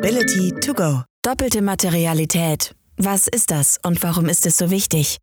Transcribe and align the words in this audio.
Sustainability 0.00 0.58
to 0.60 0.72
go. 0.72 1.02
Doppelte 1.22 1.60
Materialität. 1.60 2.74
Was 2.96 3.28
ist 3.28 3.50
das 3.50 3.78
und 3.82 4.02
warum 4.02 4.30
ist 4.30 4.46
es 4.46 4.56
so 4.56 4.70
wichtig? 4.70 5.18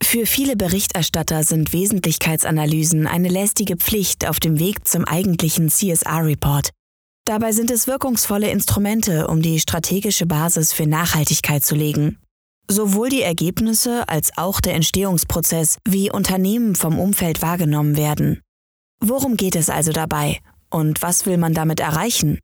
Für 0.00 0.24
viele 0.24 0.54
Berichterstatter 0.54 1.42
sind 1.42 1.72
Wesentlichkeitsanalysen 1.72 3.08
eine 3.08 3.28
lästige 3.28 3.76
Pflicht 3.76 4.28
auf 4.28 4.38
dem 4.38 4.60
Weg 4.60 4.86
zum 4.86 5.04
eigentlichen 5.04 5.68
CSR-Report. 5.68 6.70
Dabei 7.24 7.50
sind 7.50 7.72
es 7.72 7.88
wirkungsvolle 7.88 8.50
Instrumente, 8.50 9.26
um 9.26 9.42
die 9.42 9.58
strategische 9.58 10.26
Basis 10.26 10.72
für 10.72 10.86
Nachhaltigkeit 10.86 11.64
zu 11.64 11.74
legen. 11.74 12.20
Sowohl 12.70 13.08
die 13.08 13.22
Ergebnisse 13.22 14.08
als 14.08 14.30
auch 14.36 14.60
der 14.60 14.74
Entstehungsprozess, 14.74 15.78
wie 15.88 16.12
Unternehmen 16.12 16.76
vom 16.76 17.00
Umfeld 17.00 17.42
wahrgenommen 17.42 17.96
werden. 17.96 18.42
Worum 19.00 19.36
geht 19.36 19.56
es 19.56 19.70
also 19.70 19.90
dabei 19.90 20.38
und 20.70 21.02
was 21.02 21.26
will 21.26 21.36
man 21.36 21.52
damit 21.52 21.80
erreichen? 21.80 22.38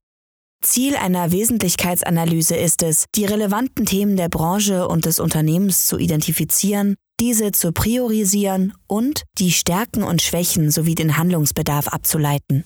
Ziel 0.63 0.95
einer 0.97 1.33
Wesentlichkeitsanalyse 1.33 2.55
ist 2.55 2.83
es, 2.83 3.07
die 3.15 3.25
relevanten 3.25 3.87
Themen 3.87 4.17
der 4.17 4.29
Branche 4.29 4.87
und 4.87 5.07
des 5.07 5.19
Unternehmens 5.19 5.87
zu 5.87 5.99
identifizieren, 5.99 6.97
diese 7.19 7.53
zu 7.53 7.73
priorisieren 7.73 8.75
und 8.87 9.25
die 9.39 9.53
Stärken 9.53 10.03
und 10.03 10.23
Schwächen 10.23 10.71
sowie 10.71 10.95
den 10.95 11.17
Handlungsbedarf 11.17 11.89
abzuleiten. 11.89 12.65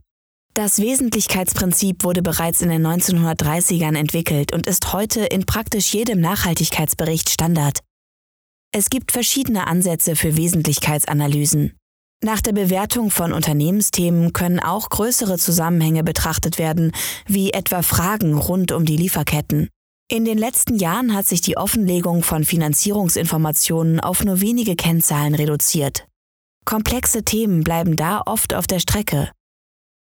Das 0.55 0.79
Wesentlichkeitsprinzip 0.79 2.05
wurde 2.05 2.23
bereits 2.23 2.63
in 2.63 2.69
den 2.69 2.87
1930ern 2.87 3.97
entwickelt 3.97 4.53
und 4.53 4.67
ist 4.67 4.93
heute 4.93 5.25
in 5.25 5.47
praktisch 5.47 5.93
jedem 5.93 6.21
Nachhaltigkeitsbericht 6.21 7.29
Standard. 7.31 7.81
Es 8.73 8.91
gibt 8.91 9.13
verschiedene 9.13 9.67
Ansätze 9.67 10.17
für 10.17 10.37
Wesentlichkeitsanalysen. 10.37 11.75
Nach 12.25 12.41
der 12.41 12.53
Bewertung 12.53 13.11
von 13.11 13.35
Unternehmensthemen 13.35 14.33
können 14.33 14.59
auch 14.59 14.89
größere 14.89 15.37
Zusammenhänge 15.37 16.03
betrachtet 16.03 16.59
werden, 16.59 16.93
wie 17.27 17.53
etwa 17.53 17.83
Fragen 17.83 18.39
rund 18.39 18.73
um 18.73 18.87
die 18.87 18.97
Lieferketten. 18.97 19.69
In 20.11 20.25
den 20.25 20.39
letzten 20.39 20.77
Jahren 20.79 21.15
hat 21.15 21.27
sich 21.27 21.43
die 21.43 21.59
Offenlegung 21.59 22.23
von 22.23 22.45
Finanzierungsinformationen 22.45 24.01
auf 24.01 24.25
nur 24.25 24.41
wenige 24.41 24.75
Kennzahlen 24.75 25.35
reduziert. 25.35 26.07
Komplexe 26.65 27.25
Themen 27.25 27.63
bleiben 27.63 27.95
da 27.95 28.23
oft 28.25 28.55
auf 28.55 28.67
der 28.67 28.79
Strecke. 28.79 29.31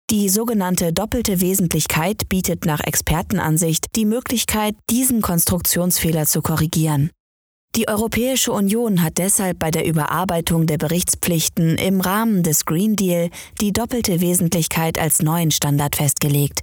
Die 0.09 0.28
sogenannte 0.28 0.92
doppelte 0.92 1.39
Wesentlichkeit 1.39 2.28
bietet 2.28 2.66
nach 2.66 2.81
Expertenansicht 2.81 3.95
die 3.95 4.06
Möglichkeit, 4.06 4.76
diesen 4.89 5.22
Konstruktionsfehler 5.22 6.26
zu 6.26 6.42
korrigieren. 6.42 7.11
Die 7.75 7.88
Europäische 7.88 8.52
Union 8.52 9.03
hat 9.03 9.20
deshalb 9.20 9.59
bei 9.59 9.70
der 9.70 9.86
Überarbeitung 9.86 10.66
der 10.66 10.78
Berichtspflichten 10.78 11.78
im 11.78 12.02
Rahmen 12.02 12.42
des 12.42 12.66
Green 12.66 12.95
Deal 12.95 13.30
die 13.61 13.72
doppelte 13.72 14.22
Wesentlichkeit 14.22 14.98
als 14.98 15.22
neuen 15.22 15.52
Standard 15.52 15.95
festgelegt. 15.95 16.61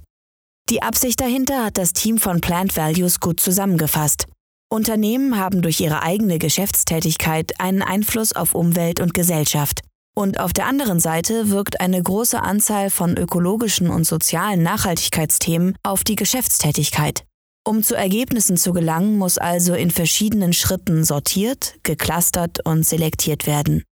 Die 0.69 0.81
Absicht 0.81 1.21
dahinter 1.21 1.63
hat 1.63 1.77
das 1.77 1.93
Team 1.93 2.17
von 2.17 2.41
Plant 2.41 2.75
Values 2.75 3.21
gut 3.21 3.39
zusammengefasst. 3.39 4.25
Unternehmen 4.69 5.37
haben 5.37 5.61
durch 5.61 5.79
ihre 5.79 6.03
eigene 6.03 6.39
Geschäftstätigkeit 6.39 7.57
einen 7.61 7.81
Einfluss 7.81 8.33
auf 8.33 8.53
Umwelt 8.53 8.99
und 8.99 9.13
Gesellschaft. 9.13 9.79
Und 10.13 10.41
auf 10.41 10.51
der 10.51 10.65
anderen 10.65 10.99
Seite 10.99 11.51
wirkt 11.51 11.79
eine 11.79 12.03
große 12.03 12.41
Anzahl 12.41 12.89
von 12.89 13.15
ökologischen 13.15 13.89
und 13.89 14.03
sozialen 14.03 14.61
Nachhaltigkeitsthemen 14.61 15.77
auf 15.83 16.03
die 16.03 16.15
Geschäftstätigkeit. 16.15 17.26
Um 17.67 17.83
zu 17.83 17.95
Ergebnissen 17.95 18.55
zu 18.55 18.71
gelangen, 18.71 19.17
muss 19.17 19.37
also 19.37 19.73
in 19.73 19.91
verschiedenen 19.91 20.53
Schritten 20.53 21.03
sortiert, 21.03 21.75
geclustert 21.83 22.65
und 22.65 22.85
selektiert 22.85 23.45
werden. 23.45 23.83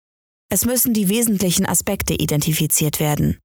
Es 0.50 0.64
müssen 0.64 0.94
die 0.94 1.10
wesentlichen 1.10 1.66
Aspekte 1.66 2.14
identifiziert 2.14 3.02
werden. 3.02 3.38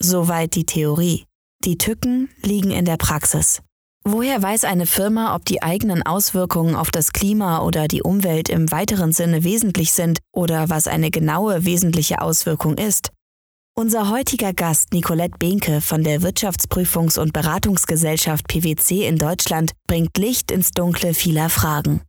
Soweit 0.00 0.54
die 0.54 0.66
Theorie. 0.66 1.24
Die 1.64 1.78
Tücken 1.78 2.28
liegen 2.44 2.70
in 2.70 2.84
der 2.84 2.96
Praxis. 2.96 3.60
Woher 4.04 4.40
weiß 4.40 4.62
eine 4.62 4.86
Firma, 4.86 5.34
ob 5.34 5.46
die 5.46 5.64
eigenen 5.64 6.04
Auswirkungen 6.04 6.76
auf 6.76 6.92
das 6.92 7.12
Klima 7.12 7.64
oder 7.64 7.88
die 7.88 8.02
Umwelt 8.02 8.50
im 8.50 8.70
weiteren 8.70 9.10
Sinne 9.12 9.42
wesentlich 9.42 9.90
sind 9.90 10.20
oder 10.32 10.70
was 10.70 10.86
eine 10.86 11.10
genaue 11.10 11.64
wesentliche 11.64 12.20
Auswirkung 12.20 12.78
ist? 12.78 13.10
Unser 13.74 14.10
heutiger 14.10 14.52
Gast 14.52 14.92
Nicolette 14.92 15.38
Behnke 15.38 15.80
von 15.80 16.04
der 16.04 16.20
Wirtschaftsprüfungs- 16.20 17.18
und 17.18 17.32
Beratungsgesellschaft 17.32 18.46
PwC 18.46 19.06
in 19.06 19.16
Deutschland 19.16 19.72
bringt 19.86 20.18
Licht 20.18 20.50
ins 20.50 20.72
Dunkle 20.72 21.14
vieler 21.14 21.48
Fragen. 21.48 22.02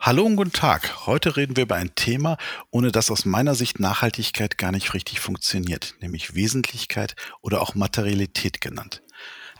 Hallo 0.00 0.24
und 0.24 0.36
guten 0.36 0.52
Tag. 0.52 1.06
Heute 1.06 1.36
reden 1.36 1.54
wir 1.54 1.64
über 1.64 1.76
ein 1.76 1.94
Thema, 1.94 2.38
ohne 2.70 2.92
das 2.92 3.10
aus 3.10 3.26
meiner 3.26 3.54
Sicht 3.54 3.78
Nachhaltigkeit 3.78 4.56
gar 4.56 4.72
nicht 4.72 4.94
richtig 4.94 5.20
funktioniert, 5.20 5.96
nämlich 6.00 6.34
Wesentlichkeit 6.34 7.14
oder 7.42 7.60
auch 7.60 7.74
Materialität 7.74 8.62
genannt. 8.62 9.02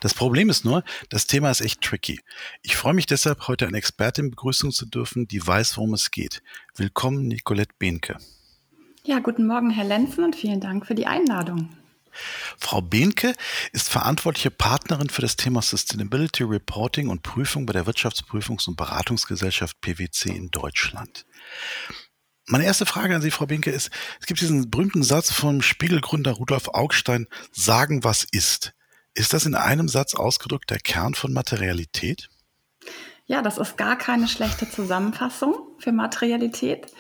Das 0.00 0.14
Problem 0.14 0.48
ist 0.48 0.64
nur, 0.64 0.82
das 1.10 1.26
Thema 1.26 1.50
ist 1.50 1.60
echt 1.60 1.82
tricky. 1.82 2.22
Ich 2.62 2.76
freue 2.76 2.94
mich 2.94 3.04
deshalb, 3.04 3.46
heute 3.46 3.66
eine 3.66 3.76
Expertin 3.76 4.30
begrüßen 4.30 4.72
zu 4.72 4.86
dürfen, 4.86 5.28
die 5.28 5.46
weiß, 5.46 5.76
worum 5.76 5.92
es 5.92 6.10
geht. 6.10 6.42
Willkommen, 6.76 7.28
Nicolette 7.28 7.74
Behnke. 7.78 8.16
Ja, 9.04 9.18
guten 9.18 9.48
Morgen, 9.48 9.70
Herr 9.70 9.84
Lenzen, 9.84 10.22
und 10.22 10.36
vielen 10.36 10.60
Dank 10.60 10.86
für 10.86 10.94
die 10.94 11.08
Einladung. 11.08 11.70
Frau 12.56 12.80
Behnke 12.80 13.34
ist 13.72 13.88
verantwortliche 13.88 14.52
Partnerin 14.52 15.08
für 15.08 15.22
das 15.22 15.34
Thema 15.34 15.60
Sustainability 15.60 16.44
Reporting 16.44 17.08
und 17.08 17.24
Prüfung 17.24 17.66
bei 17.66 17.72
der 17.72 17.86
Wirtschaftsprüfungs- 17.86 18.68
und 18.68 18.76
Beratungsgesellschaft 18.76 19.80
PwC 19.80 20.30
in 20.30 20.52
Deutschland. 20.52 21.26
Meine 22.46 22.64
erste 22.64 22.86
Frage 22.86 23.16
an 23.16 23.22
Sie, 23.22 23.32
Frau 23.32 23.46
Behnke, 23.46 23.72
ist, 23.72 23.90
es 24.20 24.26
gibt 24.26 24.40
diesen 24.40 24.70
berühmten 24.70 25.02
Satz 25.02 25.32
vom 25.32 25.62
Spiegelgründer 25.62 26.32
Rudolf 26.32 26.68
Augstein, 26.68 27.26
sagen, 27.50 28.04
was 28.04 28.24
ist. 28.30 28.72
Ist 29.14 29.32
das 29.32 29.46
in 29.46 29.56
einem 29.56 29.88
Satz 29.88 30.14
ausgedrückt 30.14 30.70
der 30.70 30.78
Kern 30.78 31.14
von 31.14 31.32
Materialität? 31.32 32.28
Ja, 33.26 33.42
das 33.42 33.58
ist 33.58 33.76
gar 33.76 33.96
keine 33.96 34.28
schlechte 34.28 34.70
Zusammenfassung 34.70 35.56
für 35.78 35.90
Materialität, 35.90 36.92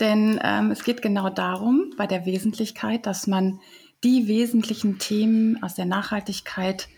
denn 0.00 0.40
ähm, 0.42 0.70
es 0.70 0.84
geht 0.84 1.02
genau 1.02 1.30
darum, 1.30 1.92
bei 1.96 2.06
der 2.06 2.26
Wesentlichkeit, 2.26 3.06
dass 3.06 3.26
man 3.26 3.60
die 4.02 4.28
wesentlichen 4.28 4.98
Themen 4.98 5.62
aus 5.62 5.74
der 5.74 5.86
Nachhaltigkeit 5.86 6.88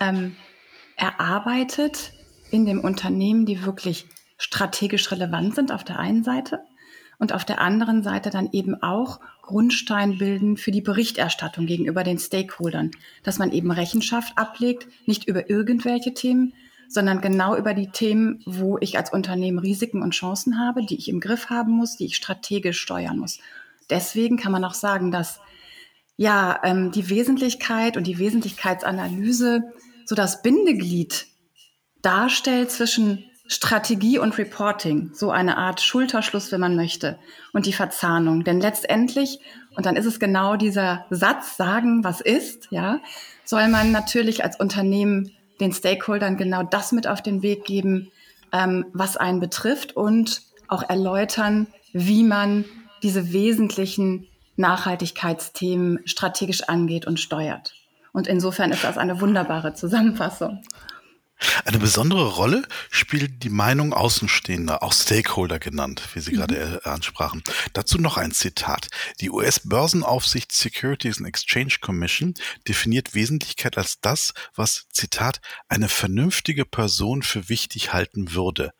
ähm, 0.00 0.36
erarbeitet 0.96 2.12
in 2.50 2.64
dem 2.64 2.80
Unternehmen, 2.80 3.46
die 3.46 3.64
wirklich 3.64 4.06
strategisch 4.38 5.10
relevant 5.10 5.54
sind 5.54 5.72
auf 5.72 5.84
der 5.84 5.98
einen 5.98 6.24
Seite 6.24 6.60
und 7.18 7.32
auf 7.32 7.44
der 7.44 7.60
anderen 7.60 8.02
Seite 8.02 8.30
dann 8.30 8.50
eben 8.52 8.82
auch 8.82 9.20
Grundstein 9.42 10.18
bilden 10.18 10.56
für 10.56 10.70
die 10.70 10.80
Berichterstattung 10.80 11.66
gegenüber 11.66 12.04
den 12.04 12.18
Stakeholdern, 12.18 12.90
dass 13.22 13.38
man 13.38 13.52
eben 13.52 13.70
Rechenschaft 13.70 14.36
ablegt, 14.36 14.86
nicht 15.06 15.26
über 15.26 15.48
irgendwelche 15.48 16.14
Themen, 16.14 16.54
sondern 16.88 17.20
genau 17.20 17.56
über 17.56 17.74
die 17.74 17.90
Themen, 17.90 18.42
wo 18.46 18.78
ich 18.80 18.96
als 18.96 19.12
Unternehmen 19.12 19.58
Risiken 19.58 20.02
und 20.02 20.12
Chancen 20.12 20.58
habe, 20.58 20.84
die 20.84 20.96
ich 20.96 21.08
im 21.08 21.20
Griff 21.20 21.50
haben 21.50 21.72
muss, 21.72 21.96
die 21.96 22.06
ich 22.06 22.16
strategisch 22.16 22.80
steuern 22.80 23.18
muss. 23.18 23.38
Deswegen 23.90 24.36
kann 24.36 24.52
man 24.52 24.64
auch 24.64 24.74
sagen, 24.74 25.10
dass 25.10 25.40
ja 26.16 26.60
ähm, 26.64 26.92
die 26.92 27.08
Wesentlichkeit 27.08 27.96
und 27.96 28.06
die 28.06 28.18
Wesentlichkeitsanalyse 28.18 29.62
so 30.04 30.14
das 30.14 30.42
Bindeglied 30.42 31.26
darstellt 32.02 32.70
zwischen 32.70 33.24
Strategie 33.48 34.18
und 34.18 34.38
Reporting, 34.38 35.10
so 35.14 35.30
eine 35.30 35.56
Art 35.56 35.80
Schulterschluss, 35.80 36.50
wenn 36.50 36.60
man 36.60 36.74
möchte, 36.74 37.18
und 37.52 37.66
die 37.66 37.72
Verzahnung. 37.72 38.42
Denn 38.42 38.60
letztendlich, 38.60 39.38
und 39.76 39.86
dann 39.86 39.96
ist 39.96 40.06
es 40.06 40.18
genau 40.18 40.56
dieser 40.56 41.06
Satz, 41.10 41.56
sagen, 41.56 42.02
was 42.02 42.20
ist, 42.20 42.68
ja, 42.70 43.00
soll 43.44 43.68
man 43.68 43.92
natürlich 43.92 44.42
als 44.42 44.58
Unternehmen 44.58 45.30
den 45.60 45.72
Stakeholdern 45.72 46.36
genau 46.36 46.62
das 46.62 46.92
mit 46.92 47.06
auf 47.06 47.22
den 47.22 47.42
Weg 47.42 47.64
geben, 47.64 48.10
ähm, 48.52 48.86
was 48.92 49.16
einen 49.16 49.40
betrifft 49.40 49.96
und 49.96 50.42
auch 50.68 50.88
erläutern, 50.88 51.66
wie 51.92 52.24
man 52.24 52.64
diese 53.02 53.32
wesentlichen 53.32 54.26
Nachhaltigkeitsthemen 54.56 56.00
strategisch 56.06 56.62
angeht 56.68 57.06
und 57.06 57.20
steuert. 57.20 57.74
Und 58.12 58.26
insofern 58.26 58.72
ist 58.72 58.84
das 58.84 58.96
eine 58.96 59.20
wunderbare 59.20 59.74
Zusammenfassung. 59.74 60.62
Eine 61.64 61.78
besondere 61.78 62.28
Rolle 62.28 62.66
spielt 62.90 63.42
die 63.42 63.50
Meinung 63.50 63.92
Außenstehender, 63.92 64.82
auch 64.82 64.92
Stakeholder 64.92 65.58
genannt, 65.58 66.02
wie 66.14 66.20
Sie 66.20 66.32
mhm. 66.32 66.36
gerade 66.36 66.80
äh, 66.84 66.88
ansprachen. 66.88 67.42
Dazu 67.72 67.98
noch 67.98 68.16
ein 68.16 68.32
Zitat. 68.32 68.88
Die 69.20 69.30
US-Börsenaufsicht 69.30 70.52
Securities 70.52 71.18
and 71.18 71.28
Exchange 71.28 71.76
Commission 71.80 72.34
definiert 72.66 73.14
Wesentlichkeit 73.14 73.76
als 73.76 74.00
das, 74.00 74.32
was, 74.54 74.86
Zitat, 74.90 75.40
eine 75.68 75.88
vernünftige 75.88 76.64
Person 76.64 77.22
für 77.22 77.48
wichtig 77.48 77.92
halten 77.92 78.32
würde. 78.32 78.72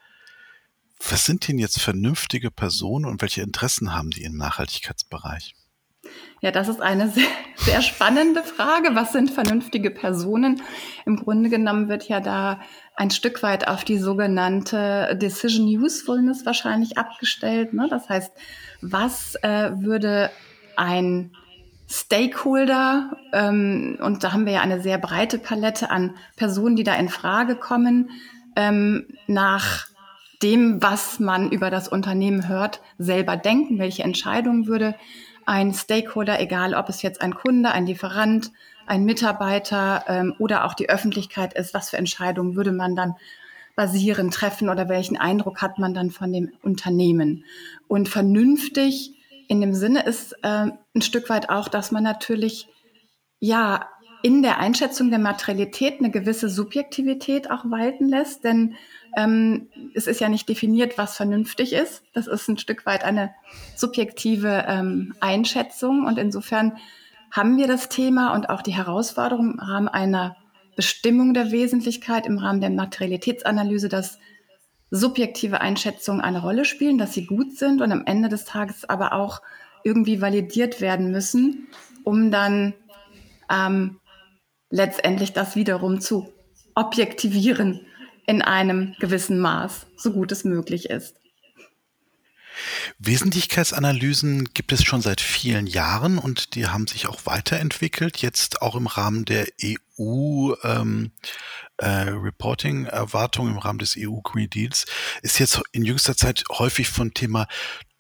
Was 0.98 1.26
sind 1.26 1.46
denn 1.46 1.58
jetzt 1.58 1.80
vernünftige 1.80 2.50
Personen 2.50 3.04
und 3.04 3.20
welche 3.20 3.42
Interessen 3.42 3.92
haben 3.92 4.10
die 4.10 4.22
im 4.22 4.36
Nachhaltigkeitsbereich? 4.36 5.55
Ja, 6.40 6.50
das 6.50 6.68
ist 6.68 6.80
eine 6.80 7.08
sehr, 7.10 7.28
sehr 7.56 7.82
spannende 7.82 8.42
Frage. 8.42 8.94
Was 8.94 9.12
sind 9.12 9.30
vernünftige 9.30 9.90
Personen? 9.90 10.62
Im 11.04 11.16
Grunde 11.16 11.50
genommen 11.50 11.88
wird 11.88 12.08
ja 12.08 12.20
da 12.20 12.60
ein 12.94 13.10
Stück 13.10 13.42
weit 13.42 13.68
auf 13.68 13.84
die 13.84 13.98
sogenannte 13.98 15.16
Decision 15.20 15.66
Usefulness 15.66 16.46
wahrscheinlich 16.46 16.98
abgestellt. 16.98 17.74
Ne? 17.74 17.88
Das 17.90 18.08
heißt, 18.08 18.32
was 18.80 19.34
äh, 19.42 19.70
würde 19.74 20.30
ein 20.76 21.32
Stakeholder, 21.88 23.16
ähm, 23.32 23.98
und 24.00 24.24
da 24.24 24.32
haben 24.32 24.44
wir 24.44 24.54
ja 24.54 24.60
eine 24.60 24.80
sehr 24.80 24.98
breite 24.98 25.38
Palette 25.38 25.90
an 25.90 26.16
Personen, 26.36 26.76
die 26.76 26.84
da 26.84 26.94
in 26.94 27.08
Frage 27.08 27.54
kommen, 27.54 28.10
ähm, 28.56 29.06
nach 29.26 29.86
dem, 30.42 30.82
was 30.82 31.20
man 31.20 31.50
über 31.50 31.70
das 31.70 31.88
Unternehmen 31.88 32.48
hört, 32.48 32.80
selber 32.98 33.36
denken, 33.36 33.78
welche 33.78 34.02
Entscheidungen 34.02 34.66
würde 34.66 34.94
ein 35.46 35.72
Stakeholder, 35.72 36.40
egal 36.40 36.74
ob 36.74 36.88
es 36.88 37.02
jetzt 37.02 37.22
ein 37.22 37.34
Kunde, 37.34 37.70
ein 37.70 37.86
Lieferant, 37.86 38.52
ein 38.86 39.04
Mitarbeiter 39.04 40.04
ähm, 40.08 40.34
oder 40.38 40.64
auch 40.64 40.74
die 40.74 40.90
Öffentlichkeit 40.90 41.54
ist, 41.54 41.72
was 41.72 41.90
für 41.90 41.96
Entscheidungen 41.96 42.56
würde 42.56 42.72
man 42.72 42.94
dann 42.94 43.14
basieren, 43.76 44.30
treffen 44.30 44.68
oder 44.68 44.88
welchen 44.88 45.16
Eindruck 45.16 45.62
hat 45.62 45.78
man 45.78 45.94
dann 45.94 46.10
von 46.10 46.32
dem 46.32 46.52
Unternehmen. 46.62 47.44
Und 47.88 48.08
vernünftig 48.08 49.12
in 49.48 49.60
dem 49.60 49.74
Sinne 49.74 50.04
ist 50.04 50.32
äh, 50.42 50.70
ein 50.94 51.02
Stück 51.02 51.28
weit 51.28 51.48
auch, 51.48 51.68
dass 51.68 51.92
man 51.92 52.02
natürlich 52.02 52.68
ja 53.38 53.86
in 54.22 54.42
der 54.42 54.58
Einschätzung 54.58 55.10
der 55.10 55.18
Materialität 55.18 56.00
eine 56.00 56.10
gewisse 56.10 56.48
Subjektivität 56.48 57.50
auch 57.50 57.70
walten 57.70 58.08
lässt, 58.08 58.42
denn 58.44 58.74
ähm, 59.16 59.68
es 59.94 60.06
ist 60.06 60.20
ja 60.20 60.28
nicht 60.28 60.48
definiert, 60.48 60.98
was 60.98 61.16
vernünftig 61.16 61.72
ist. 61.72 62.02
Das 62.12 62.26
ist 62.26 62.48
ein 62.48 62.58
Stück 62.58 62.84
weit 62.84 63.02
eine 63.02 63.34
subjektive 63.74 64.66
ähm, 64.68 65.14
Einschätzung 65.20 66.04
und 66.04 66.18
insofern 66.18 66.76
haben 67.32 67.56
wir 67.56 67.66
das 67.66 67.88
Thema 67.88 68.34
und 68.34 68.50
auch 68.50 68.62
die 68.62 68.74
Herausforderung 68.74 69.54
im 69.54 69.58
Rahmen 69.58 69.88
einer 69.88 70.36
Bestimmung 70.76 71.32
der 71.32 71.50
Wesentlichkeit, 71.50 72.26
im 72.26 72.38
Rahmen 72.38 72.60
der 72.60 72.70
Materialitätsanalyse, 72.70 73.88
dass 73.88 74.18
subjektive 74.90 75.62
Einschätzungen 75.62 76.20
eine 76.20 76.42
Rolle 76.42 76.66
spielen, 76.66 76.98
dass 76.98 77.14
sie 77.14 77.26
gut 77.26 77.56
sind 77.58 77.80
und 77.80 77.90
am 77.90 78.04
Ende 78.04 78.28
des 78.28 78.44
Tages 78.44 78.88
aber 78.88 79.14
auch 79.14 79.40
irgendwie 79.82 80.20
validiert 80.20 80.82
werden 80.82 81.10
müssen, 81.10 81.68
um 82.04 82.30
dann 82.30 82.74
ähm, 83.50 83.98
letztendlich 84.68 85.32
das 85.32 85.56
wiederum 85.56 86.00
zu 86.00 86.28
objektivieren 86.74 87.80
in 88.26 88.42
einem 88.42 88.94
gewissen 88.98 89.38
Maß, 89.38 89.86
so 89.96 90.12
gut 90.12 90.32
es 90.32 90.44
möglich 90.44 90.90
ist. 90.90 91.16
Wesentlichkeitsanalysen 92.98 94.52
gibt 94.54 94.72
es 94.72 94.82
schon 94.82 95.02
seit 95.02 95.20
vielen 95.20 95.66
Jahren 95.66 96.18
und 96.18 96.54
die 96.54 96.66
haben 96.66 96.86
sich 96.86 97.06
auch 97.06 97.26
weiterentwickelt, 97.26 98.18
jetzt 98.18 98.62
auch 98.62 98.74
im 98.74 98.86
Rahmen 98.86 99.24
der 99.24 99.46
EU 99.62 100.54
ähm, 100.62 101.12
äh, 101.76 101.86
Reporting-Erwartungen, 101.86 103.52
im 103.52 103.58
Rahmen 103.58 103.78
des 103.78 103.96
EU 103.98 104.20
Green 104.22 104.48
Deals, 104.48 104.86
ist 105.22 105.38
jetzt 105.38 105.60
in 105.72 105.84
jüngster 105.84 106.16
Zeit 106.16 106.44
häufig 106.50 106.88
von 106.88 107.12
Thema 107.12 107.46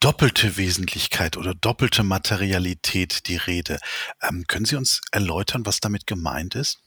doppelte 0.00 0.56
Wesentlichkeit 0.56 1.36
oder 1.36 1.54
doppelte 1.54 2.02
Materialität 2.02 3.28
die 3.28 3.36
Rede. 3.36 3.78
Ähm, 4.22 4.44
können 4.46 4.64
Sie 4.64 4.76
uns 4.76 5.00
erläutern, 5.10 5.66
was 5.66 5.80
damit 5.80 6.06
gemeint 6.06 6.54
ist? 6.54 6.78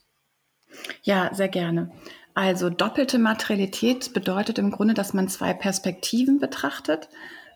Ja, 1.04 1.34
sehr 1.34 1.50
gerne. 1.50 1.92
Also 2.40 2.70
doppelte 2.70 3.20
Materialität 3.20 4.14
bedeutet 4.14 4.60
im 4.60 4.72
Grunde, 4.72 4.94
dass 4.94 5.14
man 5.14 5.28
zwei 5.28 5.54
Perspektiven 5.54 6.40
betrachtet. 6.40 7.10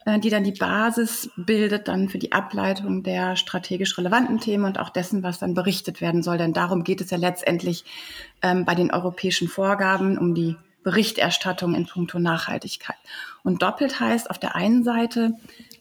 Äh, 0.06 0.20
die 0.20 0.30
dann 0.30 0.44
die 0.44 0.52
Basis 0.52 1.30
bildet 1.38 1.88
dann 1.88 2.10
für 2.10 2.18
die 2.18 2.34
Ableitung 2.34 3.02
der 3.02 3.38
strategisch 3.38 3.98
relevanten 3.98 4.42
Themen 4.42 4.66
und 4.66 4.78
auch 4.78 4.90
dessen, 4.90 5.24
was 5.24 5.40
dann 5.40 5.54
berichtet 5.54 6.02
werden 6.02 6.22
soll. 6.22 6.38
Denn 6.38 6.52
darum 6.52 6.84
geht 6.84 7.00
es 7.00 7.12
ja 7.12 7.18
letztendlich 7.18 7.86
ähm, 8.42 8.66
bei 8.66 8.76
den 8.76 8.92
europäischen 8.92 9.48
Vorgaben 9.48 10.18
um 10.18 10.36
die 10.36 10.58
Berichterstattung 10.84 11.76
in 11.76 11.86
puncto 11.86 12.20
Nachhaltigkeit. 12.20 12.98
Und 13.42 13.62
doppelt 13.62 14.02
heißt 14.02 14.30
auf 14.30 14.38
der 14.38 14.54
einen 14.58 14.84
Seite, 14.84 15.32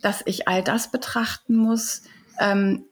dass 0.01 0.23
ich 0.27 0.47
all 0.47 0.63
das 0.63 0.93
betrachten 0.93 1.57
muss, 1.57 2.03
ähm, 2.39 2.85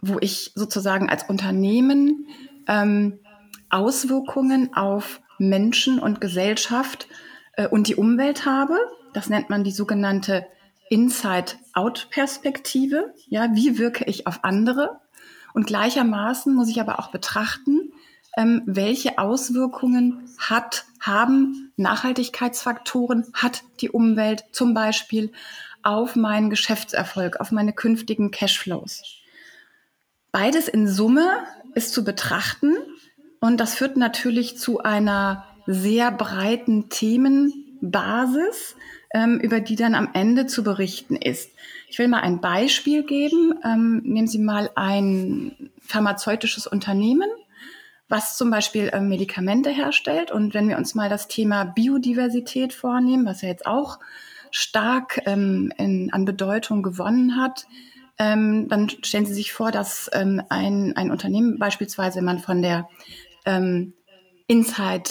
wo 0.00 0.18
ich 0.20 0.52
sozusagen 0.54 1.10
als 1.10 1.24
Unternehmen 1.24 2.28
ähm, 2.68 3.18
Auswirkungen 3.68 4.72
auf 4.74 5.20
Menschen 5.38 5.98
und 5.98 6.20
Gesellschaft 6.20 7.08
äh, 7.54 7.68
und 7.68 7.88
die 7.88 7.96
Umwelt 7.96 8.46
habe 8.46 8.78
das 9.14 9.30
nennt 9.30 9.48
man 9.48 9.64
die 9.64 9.70
sogenannte 9.70 10.46
Inside-Out-Perspektive. 10.90 13.14
Ja, 13.28 13.48
wie 13.54 13.78
wirke 13.78 14.04
ich 14.04 14.26
auf 14.26 14.40
andere? 14.42 15.00
Und 15.54 15.66
gleichermaßen 15.66 16.54
muss 16.54 16.68
ich 16.68 16.78
aber 16.80 16.98
auch 16.98 17.10
betrachten, 17.10 17.92
ähm, 18.36 18.60
welche 18.66 19.16
Auswirkungen 19.18 20.28
hat, 20.36 20.84
haben 21.00 21.72
Nachhaltigkeitsfaktoren, 21.76 23.24
hat 23.32 23.62
die 23.80 23.90
Umwelt 23.90 24.44
zum 24.50 24.74
Beispiel 24.74 25.30
auf 25.84 26.16
meinen 26.16 26.50
Geschäftserfolg, 26.50 27.38
auf 27.40 27.52
meine 27.52 27.72
künftigen 27.72 28.32
Cashflows. 28.32 29.04
Beides 30.32 30.66
in 30.66 30.88
Summe 30.88 31.30
ist 31.74 31.92
zu 31.92 32.02
betrachten 32.02 32.74
und 33.44 33.58
das 33.58 33.74
führt 33.74 33.98
natürlich 33.98 34.56
zu 34.56 34.78
einer 34.78 35.44
sehr 35.66 36.10
breiten 36.10 36.88
Themenbasis, 36.88 38.74
ähm, 39.12 39.38
über 39.38 39.60
die 39.60 39.76
dann 39.76 39.94
am 39.94 40.08
Ende 40.14 40.46
zu 40.46 40.64
berichten 40.64 41.14
ist. 41.14 41.50
Ich 41.86 41.98
will 41.98 42.08
mal 42.08 42.22
ein 42.22 42.40
Beispiel 42.40 43.02
geben. 43.04 43.52
Ähm, 43.62 44.00
nehmen 44.02 44.28
Sie 44.28 44.38
mal 44.38 44.70
ein 44.76 45.70
pharmazeutisches 45.78 46.66
Unternehmen, 46.66 47.28
was 48.08 48.38
zum 48.38 48.50
Beispiel 48.50 48.88
ähm, 48.94 49.10
Medikamente 49.10 49.68
herstellt. 49.68 50.30
Und 50.32 50.54
wenn 50.54 50.70
wir 50.70 50.78
uns 50.78 50.94
mal 50.94 51.10
das 51.10 51.28
Thema 51.28 51.64
Biodiversität 51.64 52.72
vornehmen, 52.72 53.26
was 53.26 53.42
ja 53.42 53.50
jetzt 53.50 53.66
auch 53.66 53.98
stark 54.52 55.20
ähm, 55.26 55.70
in, 55.76 56.10
an 56.14 56.24
Bedeutung 56.24 56.82
gewonnen 56.82 57.38
hat, 57.38 57.66
ähm, 58.18 58.68
dann 58.68 58.88
stellen 58.88 59.26
Sie 59.26 59.34
sich 59.34 59.52
vor, 59.52 59.72
dass 59.72 60.08
ähm, 60.12 60.40
ein, 60.48 60.96
ein 60.96 61.10
Unternehmen 61.10 61.58
beispielsweise, 61.58 62.18
wenn 62.18 62.24
man 62.24 62.38
von 62.38 62.62
der 62.62 62.88
ähm, 63.44 63.94
Inside 64.46 65.10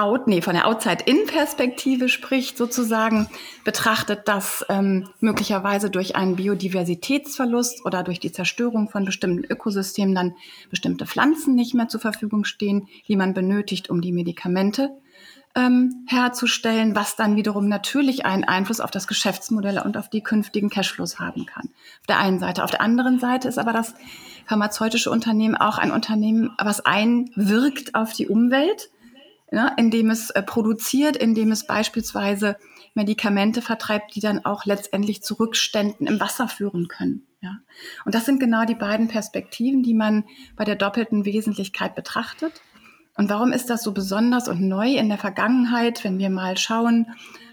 Out, 0.00 0.28
nee, 0.28 0.40
von 0.40 0.54
der 0.54 0.66
Outside-In-Perspektive 0.66 2.08
spricht, 2.08 2.56
sozusagen 2.56 3.28
betrachtet, 3.64 4.28
dass 4.28 4.64
ähm, 4.70 5.10
möglicherweise 5.20 5.90
durch 5.90 6.16
einen 6.16 6.36
Biodiversitätsverlust 6.36 7.84
oder 7.84 8.02
durch 8.02 8.18
die 8.18 8.32
Zerstörung 8.32 8.88
von 8.88 9.04
bestimmten 9.04 9.44
Ökosystemen 9.44 10.14
dann 10.14 10.36
bestimmte 10.70 11.06
Pflanzen 11.06 11.54
nicht 11.54 11.74
mehr 11.74 11.88
zur 11.88 12.00
Verfügung 12.00 12.44
stehen, 12.44 12.88
die 13.08 13.16
man 13.16 13.34
benötigt, 13.34 13.90
um 13.90 14.00
die 14.00 14.12
Medikamente 14.12 14.90
ähm, 15.54 16.06
herzustellen, 16.08 16.94
was 16.94 17.16
dann 17.16 17.36
wiederum 17.36 17.68
natürlich 17.68 18.24
einen 18.24 18.44
Einfluss 18.44 18.80
auf 18.80 18.90
das 18.90 19.06
Geschäftsmodell 19.06 19.80
und 19.80 19.96
auf 19.96 20.08
die 20.08 20.22
künftigen 20.22 20.70
Cashflows 20.70 21.18
haben 21.18 21.46
kann. 21.46 21.70
Auf 22.00 22.06
der 22.08 22.18
einen 22.18 22.38
Seite. 22.38 22.62
Auf 22.64 22.70
der 22.70 22.80
anderen 22.80 23.18
Seite 23.18 23.48
ist 23.48 23.58
aber 23.58 23.72
das 23.72 23.94
pharmazeutische 24.46 25.10
Unternehmen 25.10 25.56
auch 25.56 25.78
ein 25.78 25.90
Unternehmen, 25.90 26.50
was 26.58 26.84
einwirkt 26.84 27.94
auf 27.94 28.12
die 28.12 28.28
Umwelt 28.28 28.90
ne, 29.50 29.72
indem 29.76 30.10
es 30.10 30.30
äh, 30.30 30.42
produziert, 30.42 31.16
indem 31.16 31.52
es 31.52 31.66
beispielsweise 31.66 32.56
Medikamente 32.94 33.62
vertreibt, 33.62 34.14
die 34.14 34.20
dann 34.20 34.44
auch 34.44 34.64
letztendlich 34.64 35.22
zu 35.22 35.34
Rückständen 35.34 36.06
im 36.06 36.20
Wasser 36.20 36.48
führen 36.48 36.88
können. 36.88 37.26
Ja. 37.40 37.58
Und 38.04 38.14
das 38.14 38.26
sind 38.26 38.40
genau 38.40 38.64
die 38.64 38.74
beiden 38.74 39.08
Perspektiven, 39.08 39.82
die 39.82 39.94
man 39.94 40.24
bei 40.56 40.64
der 40.64 40.76
doppelten 40.76 41.24
Wesentlichkeit 41.24 41.94
betrachtet. 41.94 42.60
Und 43.16 43.28
warum 43.30 43.52
ist 43.52 43.70
das 43.70 43.82
so 43.82 43.92
besonders 43.92 44.48
und 44.48 44.60
neu 44.60 44.96
in 44.96 45.08
der 45.08 45.18
Vergangenheit, 45.18 46.04
wenn 46.04 46.18
wir 46.18 46.30
mal 46.30 46.56
schauen 46.56 47.06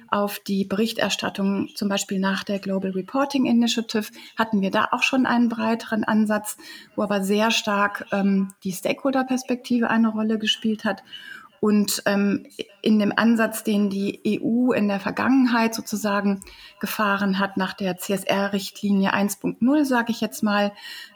auf 0.09 0.39
die 0.39 0.65
Berichterstattung, 0.65 1.69
zum 1.75 1.89
Beispiel 1.89 2.19
nach 2.19 2.43
der 2.43 2.59
Global 2.59 2.91
Reporting 2.91 3.45
Initiative, 3.45 4.07
hatten 4.37 4.61
wir 4.61 4.71
da 4.71 4.87
auch 4.91 5.03
schon 5.03 5.25
einen 5.25 5.49
breiteren 5.49 6.03
Ansatz, 6.03 6.57
wo 6.95 7.03
aber 7.03 7.23
sehr 7.23 7.51
stark 7.51 8.05
ähm, 8.11 8.53
die 8.63 8.71
Stakeholder-Perspektive 8.71 9.89
eine 9.89 10.09
Rolle 10.09 10.37
gespielt 10.39 10.85
hat. 10.85 11.03
Und 11.59 12.03
ähm, 12.05 12.45
in 12.81 12.99
dem 12.99 13.11
Ansatz, 13.15 13.63
den 13.63 13.89
die 13.89 14.39
EU 14.41 14.71
in 14.71 14.87
der 14.87 14.99
Vergangenheit 14.99 15.73
sozusagen 15.73 16.41
gefahren 16.79 17.39
hat, 17.39 17.57
nach 17.57 17.73
der 17.73 17.97
CSR-Richtlinie 17.97 19.13
1.0, 19.13 19.85
sage 19.85 20.11
ich 20.11 20.21
jetzt 20.21 20.43
mal, 20.43 20.71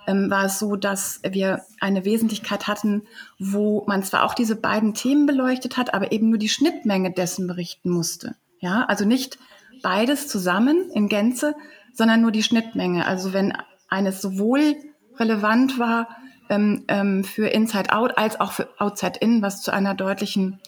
ähm, 0.07 0.29
war 0.29 0.45
es 0.45 0.59
so, 0.59 0.75
dass 0.75 1.21
wir 1.27 1.61
eine 1.79 2.05
Wesentlichkeit 2.05 2.67
hatten, 2.67 3.03
wo 3.39 3.83
man 3.87 4.03
zwar 4.03 4.23
auch 4.23 4.33
diese 4.33 4.55
beiden 4.55 4.93
Themen 4.93 5.25
beleuchtet 5.25 5.77
hat, 5.77 5.93
aber 5.93 6.11
eben 6.11 6.29
nur 6.29 6.39
die 6.39 6.49
Schnittmenge 6.49 7.11
dessen 7.11 7.47
berichten 7.47 7.89
musste. 7.89 8.35
Ja, 8.59 8.85
also 8.85 9.05
nicht 9.05 9.37
beides 9.81 10.27
zusammen 10.27 10.89
in 10.93 11.07
Gänze, 11.07 11.55
sondern 11.93 12.21
nur 12.21 12.31
die 12.31 12.43
Schnittmenge. 12.43 13.05
Also 13.05 13.33
wenn 13.33 13.53
eines 13.89 14.21
sowohl 14.21 14.75
relevant 15.17 15.77
war 15.77 16.07
ähm, 16.51 16.83
ähm, 16.89 17.23
für 17.23 17.47
Inside 17.47 17.93
Out 17.93 18.17
als 18.17 18.39
auch 18.39 18.51
für 18.51 18.67
Outside 18.77 19.17
In, 19.19 19.41
was 19.41 19.61
zu 19.61 19.71
einer 19.71 19.95
deutlichen, 19.95 20.59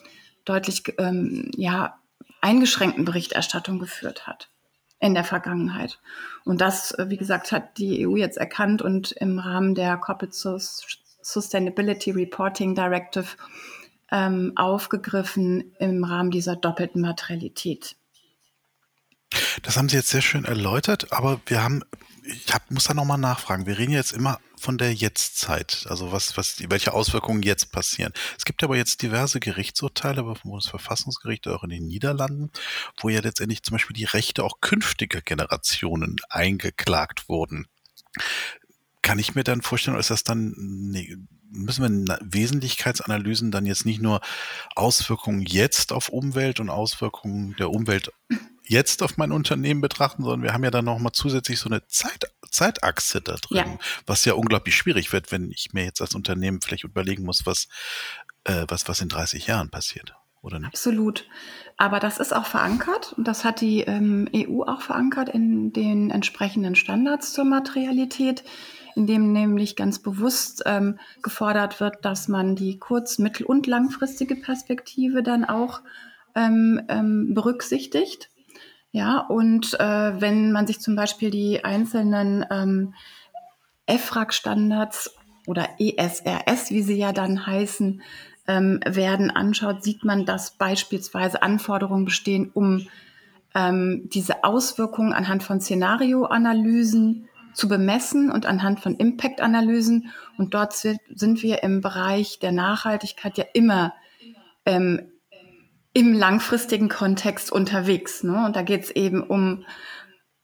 deutlich 0.46 0.82
ähm, 0.98 1.50
ja, 1.56 1.98
eingeschränkten 2.40 3.04
Berichterstattung 3.04 3.78
geführt 3.78 4.26
hat 4.26 4.48
in 4.98 5.12
der 5.12 5.24
Vergangenheit. 5.24 6.00
Und 6.44 6.62
das, 6.62 6.92
äh, 6.92 7.10
wie 7.10 7.18
gesagt, 7.18 7.52
hat 7.52 7.76
die 7.76 8.06
EU 8.06 8.16
jetzt 8.16 8.38
erkannt 8.38 8.80
und 8.80 9.12
im 9.12 9.38
Rahmen 9.38 9.74
der 9.74 9.98
Corporate 9.98 10.34
Sustainability 11.20 12.12
Reporting 12.12 12.74
Directive 12.74 13.26
ähm, 14.10 14.52
aufgegriffen 14.56 15.74
im 15.78 16.02
Rahmen 16.02 16.30
dieser 16.30 16.56
doppelten 16.56 17.02
Materialität. 17.02 17.96
Das 19.62 19.76
haben 19.76 19.90
Sie 19.90 19.96
jetzt 19.96 20.10
sehr 20.10 20.22
schön 20.22 20.46
erläutert, 20.46 21.12
aber 21.12 21.40
wir 21.46 21.62
haben, 21.62 21.82
ich 22.22 22.54
hab, 22.54 22.70
muss 22.70 22.84
da 22.84 22.94
nochmal 22.94 23.18
nachfragen. 23.18 23.66
Wir 23.66 23.76
reden 23.76 23.92
jetzt 23.92 24.12
immer 24.12 24.38
von 24.64 24.78
der 24.78 24.94
Jetztzeit, 24.94 25.86
also 25.90 26.10
was, 26.10 26.38
was, 26.38 26.56
welche 26.70 26.94
Auswirkungen 26.94 27.42
jetzt 27.42 27.70
passieren. 27.70 28.14
Es 28.38 28.46
gibt 28.46 28.64
aber 28.64 28.76
jetzt 28.76 29.02
diverse 29.02 29.38
Gerichtsurteile 29.38 30.22
vom 30.22 30.50
Bundesverfassungsgericht, 30.50 31.46
auch 31.48 31.64
in 31.64 31.70
den 31.70 31.86
Niederlanden, 31.86 32.50
wo 32.98 33.10
ja 33.10 33.20
letztendlich 33.20 33.62
zum 33.62 33.74
Beispiel 33.74 33.94
die 33.94 34.04
Rechte 34.04 34.42
auch 34.42 34.60
künftiger 34.62 35.20
Generationen 35.20 36.16
eingeklagt 36.30 37.28
wurden. 37.28 37.66
Kann 39.02 39.18
ich 39.18 39.34
mir 39.34 39.44
dann 39.44 39.60
vorstellen, 39.60 39.98
ist 39.98 40.08
das 40.10 40.24
dann, 40.24 40.54
nee, 40.56 41.14
müssen 41.50 42.06
wir 42.06 42.18
Wesentlichkeitsanalysen 42.22 43.50
dann 43.50 43.66
jetzt 43.66 43.84
nicht 43.84 44.00
nur 44.00 44.22
Auswirkungen 44.74 45.42
jetzt 45.42 45.92
auf 45.92 46.08
Umwelt 46.08 46.58
und 46.58 46.70
Auswirkungen 46.70 47.54
der 47.58 47.70
Umwelt 47.70 48.10
jetzt 48.66 49.02
auf 49.02 49.18
mein 49.18 49.30
Unternehmen 49.30 49.80
betrachten, 49.80 50.22
sondern 50.22 50.42
wir 50.42 50.52
haben 50.52 50.64
ja 50.64 50.70
dann 50.70 50.86
nochmal 50.86 51.12
zusätzlich 51.12 51.58
so 51.58 51.68
eine 51.68 51.86
Zeit, 51.86 52.24
Zeitachse 52.54 53.20
da 53.20 53.34
drin, 53.34 53.56
ja. 53.56 53.78
was 54.06 54.24
ja 54.24 54.34
unglaublich 54.34 54.76
schwierig 54.76 55.12
wird, 55.12 55.32
wenn 55.32 55.50
ich 55.50 55.72
mir 55.72 55.84
jetzt 55.84 56.00
als 56.00 56.14
Unternehmen 56.14 56.60
vielleicht 56.60 56.84
überlegen 56.84 57.24
muss, 57.24 57.44
was, 57.44 57.68
äh, 58.44 58.64
was, 58.68 58.88
was 58.88 59.00
in 59.00 59.08
30 59.08 59.46
Jahren 59.46 59.70
passiert. 59.70 60.14
Oder 60.40 60.58
nicht? 60.58 60.68
Absolut. 60.68 61.26
Aber 61.78 62.00
das 62.00 62.18
ist 62.18 62.34
auch 62.34 62.44
verankert 62.44 63.14
und 63.16 63.26
das 63.26 63.44
hat 63.44 63.60
die 63.62 63.80
ähm, 63.80 64.28
EU 64.34 64.62
auch 64.62 64.82
verankert 64.82 65.30
in 65.30 65.72
den 65.72 66.10
entsprechenden 66.10 66.76
Standards 66.76 67.32
zur 67.32 67.44
Materialität, 67.44 68.44
in 68.94 69.06
dem 69.06 69.32
nämlich 69.32 69.74
ganz 69.74 69.98
bewusst 70.00 70.62
ähm, 70.66 70.98
gefordert 71.22 71.80
wird, 71.80 72.04
dass 72.04 72.28
man 72.28 72.56
die 72.56 72.78
kurz-, 72.78 73.18
mittel- 73.18 73.46
und 73.46 73.66
langfristige 73.66 74.36
Perspektive 74.36 75.22
dann 75.22 75.44
auch 75.44 75.80
ähm, 76.34 76.82
ähm 76.88 77.34
berücksichtigt. 77.34 78.28
Ja, 78.94 79.18
und 79.18 79.74
äh, 79.80 80.20
wenn 80.20 80.52
man 80.52 80.68
sich 80.68 80.78
zum 80.78 80.94
Beispiel 80.94 81.28
die 81.32 81.64
einzelnen 81.64 82.46
ähm, 82.48 82.94
EFRAG-Standards 83.86 85.16
oder 85.48 85.68
ESRS, 85.80 86.70
wie 86.70 86.82
sie 86.82 86.94
ja 86.94 87.10
dann 87.10 87.44
heißen, 87.44 88.02
ähm, 88.46 88.78
werden 88.86 89.32
anschaut, 89.32 89.82
sieht 89.82 90.04
man, 90.04 90.26
dass 90.26 90.52
beispielsweise 90.52 91.42
Anforderungen 91.42 92.04
bestehen, 92.04 92.52
um 92.54 92.86
ähm, 93.56 94.08
diese 94.14 94.44
Auswirkungen 94.44 95.12
anhand 95.12 95.42
von 95.42 95.60
Szenarioanalysen 95.60 97.28
zu 97.52 97.66
bemessen 97.66 98.30
und 98.30 98.46
anhand 98.46 98.78
von 98.78 98.94
Impact-Analysen. 98.94 100.12
Und 100.38 100.54
dort 100.54 100.72
sind 100.72 101.42
wir 101.42 101.64
im 101.64 101.80
Bereich 101.80 102.38
der 102.38 102.52
Nachhaltigkeit 102.52 103.38
ja 103.38 103.44
immer 103.54 103.92
ähm, 104.64 105.10
im 105.94 106.12
langfristigen 106.12 106.88
Kontext 106.90 107.50
unterwegs. 107.50 108.22
Ne? 108.24 108.44
Und 108.44 108.56
da 108.56 108.62
geht 108.62 108.82
es 108.82 108.90
eben 108.90 109.22
um 109.22 109.64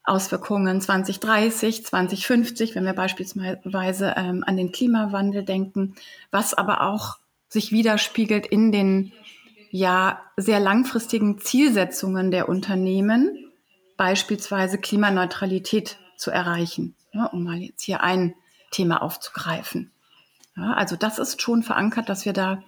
Auswirkungen 0.03 0.81
2030, 0.81 1.85
2050, 1.85 2.73
wenn 2.73 2.85
wir 2.85 2.93
beispielsweise 2.93 4.15
ähm, 4.17 4.43
an 4.47 4.57
den 4.57 4.71
Klimawandel 4.71 5.43
denken, 5.43 5.93
was 6.31 6.55
aber 6.55 6.81
auch 6.81 7.17
sich 7.49 7.71
widerspiegelt 7.71 8.47
in 8.47 8.71
den 8.71 9.11
ja 9.69 10.21
sehr 10.37 10.59
langfristigen 10.59 11.39
Zielsetzungen 11.39 12.31
der 12.31 12.49
Unternehmen, 12.49 13.51
beispielsweise 13.97 14.77
Klimaneutralität 14.77 15.97
zu 16.17 16.31
erreichen, 16.31 16.95
ja, 17.13 17.25
um 17.25 17.43
mal 17.43 17.57
jetzt 17.57 17.83
hier 17.83 18.01
ein 18.01 18.33
Thema 18.71 19.01
aufzugreifen. 19.01 19.91
Ja, 20.55 20.73
also 20.73 20.95
das 20.95 21.19
ist 21.19 21.41
schon 21.41 21.61
verankert, 21.61 22.09
dass 22.09 22.25
wir 22.25 22.33
da 22.33 22.63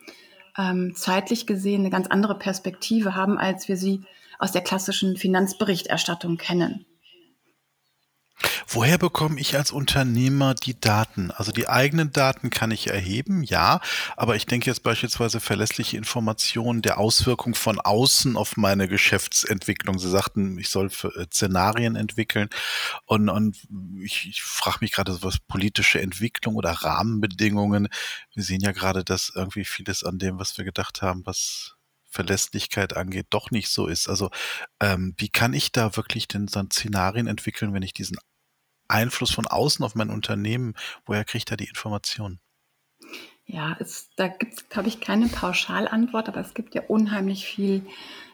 ähm, 0.58 0.94
zeitlich 0.96 1.48
gesehen 1.48 1.82
eine 1.82 1.90
ganz 1.90 2.08
andere 2.08 2.38
Perspektive 2.38 3.16
haben, 3.16 3.38
als 3.38 3.68
wir 3.68 3.78
sie 3.78 4.02
aus 4.40 4.52
der 4.52 4.62
klassischen 4.62 5.18
Finanzberichterstattung 5.18 6.38
kennen. 6.38 6.86
Woher 8.68 8.98
bekomme 8.98 9.40
ich 9.40 9.56
als 9.56 9.72
Unternehmer 9.72 10.56
die 10.56 10.80
Daten? 10.80 11.32
Also 11.32 11.52
die 11.52 11.70
eigenen 11.70 12.12
Daten 12.12 12.50
kann 12.50 12.72
ich 12.72 12.88
erheben, 12.88 13.44
ja, 13.44 13.82
aber 14.18 14.36
ich 14.36 14.46
denke 14.46 14.70
jetzt 14.70 14.84
beispielsweise 14.84 15.40
verlässliche 15.40 15.98
Informationen 15.98 16.82
der 16.82 16.98
Auswirkung 16.98 17.56
von 17.56 17.80
außen 17.80 18.36
auf 18.36 18.58
meine 18.58 18.88
Geschäftsentwicklung. 18.88 20.00
Sie 20.00 20.10
sagten, 20.10 20.58
ich 20.58 20.70
soll 20.70 20.88
äh, 20.88 21.26
Szenarien 21.32 21.96
entwickeln 21.96 22.50
und, 23.06 23.30
und 23.30 23.58
ich, 24.02 24.28
ich 24.28 24.42
frage 24.42 24.80
mich 24.82 24.92
gerade, 24.92 25.18
was 25.22 25.40
politische 25.40 26.02
Entwicklung 26.02 26.56
oder 26.56 26.72
Rahmenbedingungen. 26.72 27.88
Wir 28.34 28.44
sehen 28.44 28.62
ja 28.62 28.72
gerade, 28.72 29.04
dass 29.04 29.32
irgendwie 29.36 29.66
vieles 29.66 30.04
an 30.04 30.18
dem, 30.20 30.40
was 30.40 30.58
wir 30.58 30.66
gedacht 30.66 31.02
haben, 31.02 31.26
was 31.26 31.76
Verlässlichkeit 32.14 32.96
angeht, 32.96 33.28
doch 33.32 33.52
nicht 33.52 33.70
so 33.70 33.88
ist. 33.88 34.08
Also 34.08 34.30
ähm, 34.80 35.16
wie 35.18 35.30
kann 35.30 35.54
ich 35.54 35.72
da 35.72 35.96
wirklich 35.98 36.28
denn 36.28 36.48
so 36.48 36.64
Szenarien 36.72 37.28
entwickeln, 37.28 37.74
wenn 37.74 37.84
ich 37.84 37.94
diesen 37.94 38.18
Einfluss 38.94 39.32
von 39.32 39.48
außen 39.48 39.84
auf 39.84 39.96
mein 39.96 40.10
Unternehmen, 40.10 40.76
woher 41.06 41.26
kriegt 41.26 41.52
er 41.52 41.58
die 41.58 41.68
Informationen? 41.68 42.40
Ja, 43.46 43.76
es, 43.80 44.10
da 44.16 44.28
gibt 44.28 44.54
es, 44.54 44.70
glaube 44.70 44.88
ich, 44.88 45.02
keine 45.02 45.28
Pauschalantwort, 45.28 46.30
aber 46.30 46.40
es 46.40 46.54
gibt 46.54 46.76
ja 46.76 46.84
unheimlich 46.88 47.46
viel 47.46 47.86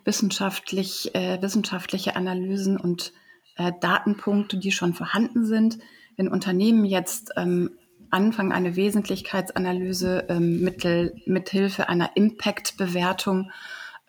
wissenschaftlich, 0.05 1.15
äh, 1.15 1.41
wissenschaftliche 1.41 2.15
Analysen 2.15 2.77
und 2.77 3.11
äh, 3.57 3.71
Datenpunkte, 3.81 4.57
die 4.57 4.71
schon 4.71 4.93
vorhanden 4.93 5.45
sind. 5.45 5.79
Wenn 6.15 6.27
Unternehmen 6.27 6.85
jetzt 6.85 7.31
ähm, 7.37 7.71
anfangen, 8.11 8.51
eine 8.51 8.75
Wesentlichkeitsanalyse 8.75 10.25
ähm, 10.29 10.61
mittel, 10.61 11.15
mithilfe 11.25 11.89
einer 11.89 12.15
Impact-Bewertung 12.15 13.51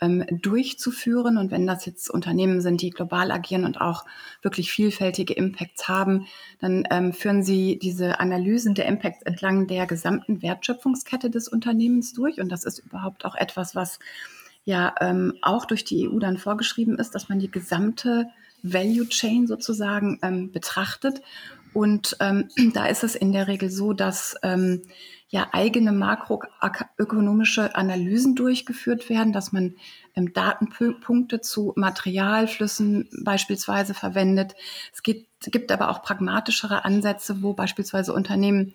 ähm, 0.01 0.25
durchzuführen. 0.31 1.37
Und 1.37 1.51
wenn 1.51 1.67
das 1.67 1.87
jetzt 1.87 2.11
Unternehmen 2.11 2.61
sind, 2.61 2.83
die 2.83 2.91
global 2.91 3.31
agieren 3.31 3.65
und 3.65 3.81
auch 3.81 4.05
wirklich 4.43 4.71
vielfältige 4.71 5.35
Impacts 5.35 5.89
haben, 5.89 6.27
dann 6.61 6.85
ähm, 6.91 7.13
führen 7.13 7.43
sie 7.43 7.79
diese 7.79 8.21
Analysen 8.21 8.75
der 8.75 8.87
Impacts 8.87 9.23
entlang 9.23 9.67
der 9.67 9.87
gesamten 9.87 10.43
Wertschöpfungskette 10.43 11.31
des 11.31 11.49
Unternehmens 11.49 12.13
durch. 12.13 12.41
Und 12.41 12.51
das 12.51 12.65
ist 12.65 12.79
überhaupt 12.79 13.25
auch 13.25 13.35
etwas, 13.35 13.75
was 13.75 13.99
ja 14.65 14.95
ähm, 15.01 15.35
auch 15.43 15.65
durch 15.65 15.85
die 15.85 16.09
EU 16.09 16.19
dann 16.19 16.39
vorgeschrieben 16.39 16.99
ist, 16.99 17.15
dass 17.15 17.29
man 17.29 17.39
die 17.39 17.51
gesamte 17.51 18.27
Value 18.63 19.09
Chain 19.09 19.47
sozusagen 19.47 20.19
ähm, 20.23 20.53
betrachtet. 20.53 21.23
Und 21.73 22.17
ähm, 22.21 22.49
da 22.75 22.87
ist 22.87 23.05
es 23.05 23.15
in 23.15 23.33
der 23.33 23.49
Regel 23.49 23.71
so, 23.71 23.93
dass 23.93 24.37
ähm, 24.43 24.83
ja 25.31 25.49
eigene 25.53 25.93
makroökonomische 25.93 27.75
Analysen 27.77 28.35
durchgeführt 28.35 29.09
werden, 29.09 29.33
dass 29.33 29.53
man 29.53 29.77
ähm, 30.17 30.33
Datenpunkte 30.33 31.41
zu 31.41 31.73
Materialflüssen 31.77 33.09
beispielsweise 33.25 33.95
verwendet. 33.95 34.57
Es 34.93 35.05
gibt, 35.05 35.29
gibt 35.53 35.71
aber 35.71 35.89
auch 35.91 36.03
pragmatischere 36.03 36.85
Ansätze, 36.85 37.43
wo 37.43 37.55
beispielsweise 37.55 38.13
Unternehmen 38.13 38.75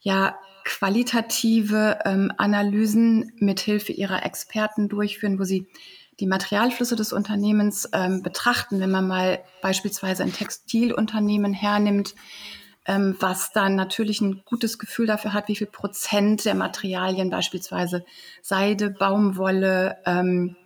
ja 0.00 0.38
qualitative 0.64 1.98
ähm, 2.06 2.32
Analysen 2.38 3.32
mithilfe 3.36 3.92
ihrer 3.92 4.24
Experten 4.24 4.88
durchführen, 4.88 5.38
wo 5.38 5.44
sie 5.44 5.66
die 6.18 6.26
Materialflüsse 6.26 6.96
des 6.96 7.12
Unternehmens 7.12 7.88
ähm, 7.92 8.22
betrachten, 8.22 8.80
wenn 8.80 8.90
man 8.90 9.06
mal 9.06 9.42
beispielsweise 9.60 10.22
ein 10.22 10.32
Textilunternehmen 10.32 11.52
hernimmt, 11.52 12.14
ähm, 12.86 13.16
was 13.20 13.52
dann 13.52 13.76
natürlich 13.76 14.20
ein 14.20 14.42
gutes 14.44 14.78
Gefühl 14.78 15.06
dafür 15.06 15.32
hat, 15.32 15.48
wie 15.48 15.56
viel 15.56 15.66
Prozent 15.66 16.44
der 16.44 16.54
Materialien 16.54 17.30
beispielsweise 17.30 18.04
Seide, 18.42 18.90
Baumwolle, 18.90 19.98
ähm, 20.06 20.56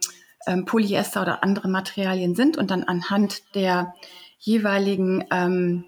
ähm, 0.47 0.65
Polyester 0.65 1.23
oder 1.23 1.43
andere 1.43 1.69
Materialien 1.69 2.35
sind 2.35 2.57
und 2.57 2.71
dann 2.71 2.85
anhand 2.85 3.55
der 3.55 3.95
jeweiligen 4.39 5.25
ähm, 5.31 5.85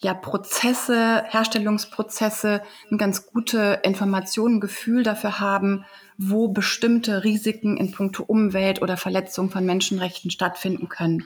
ja, 0.00 0.14
Prozesse, 0.14 1.24
Herstellungsprozesse, 1.24 2.62
eine 2.88 2.98
ganz 2.98 3.26
gute 3.26 3.80
Information, 3.82 4.56
ein 4.56 4.60
Gefühl 4.60 5.02
dafür 5.02 5.40
haben, 5.40 5.84
wo 6.16 6.48
bestimmte 6.48 7.24
Risiken 7.24 7.76
in 7.76 7.90
puncto 7.90 8.22
Umwelt 8.22 8.80
oder 8.80 8.96
Verletzung 8.96 9.50
von 9.50 9.64
Menschenrechten 9.64 10.30
stattfinden 10.30 10.88
können. 10.88 11.24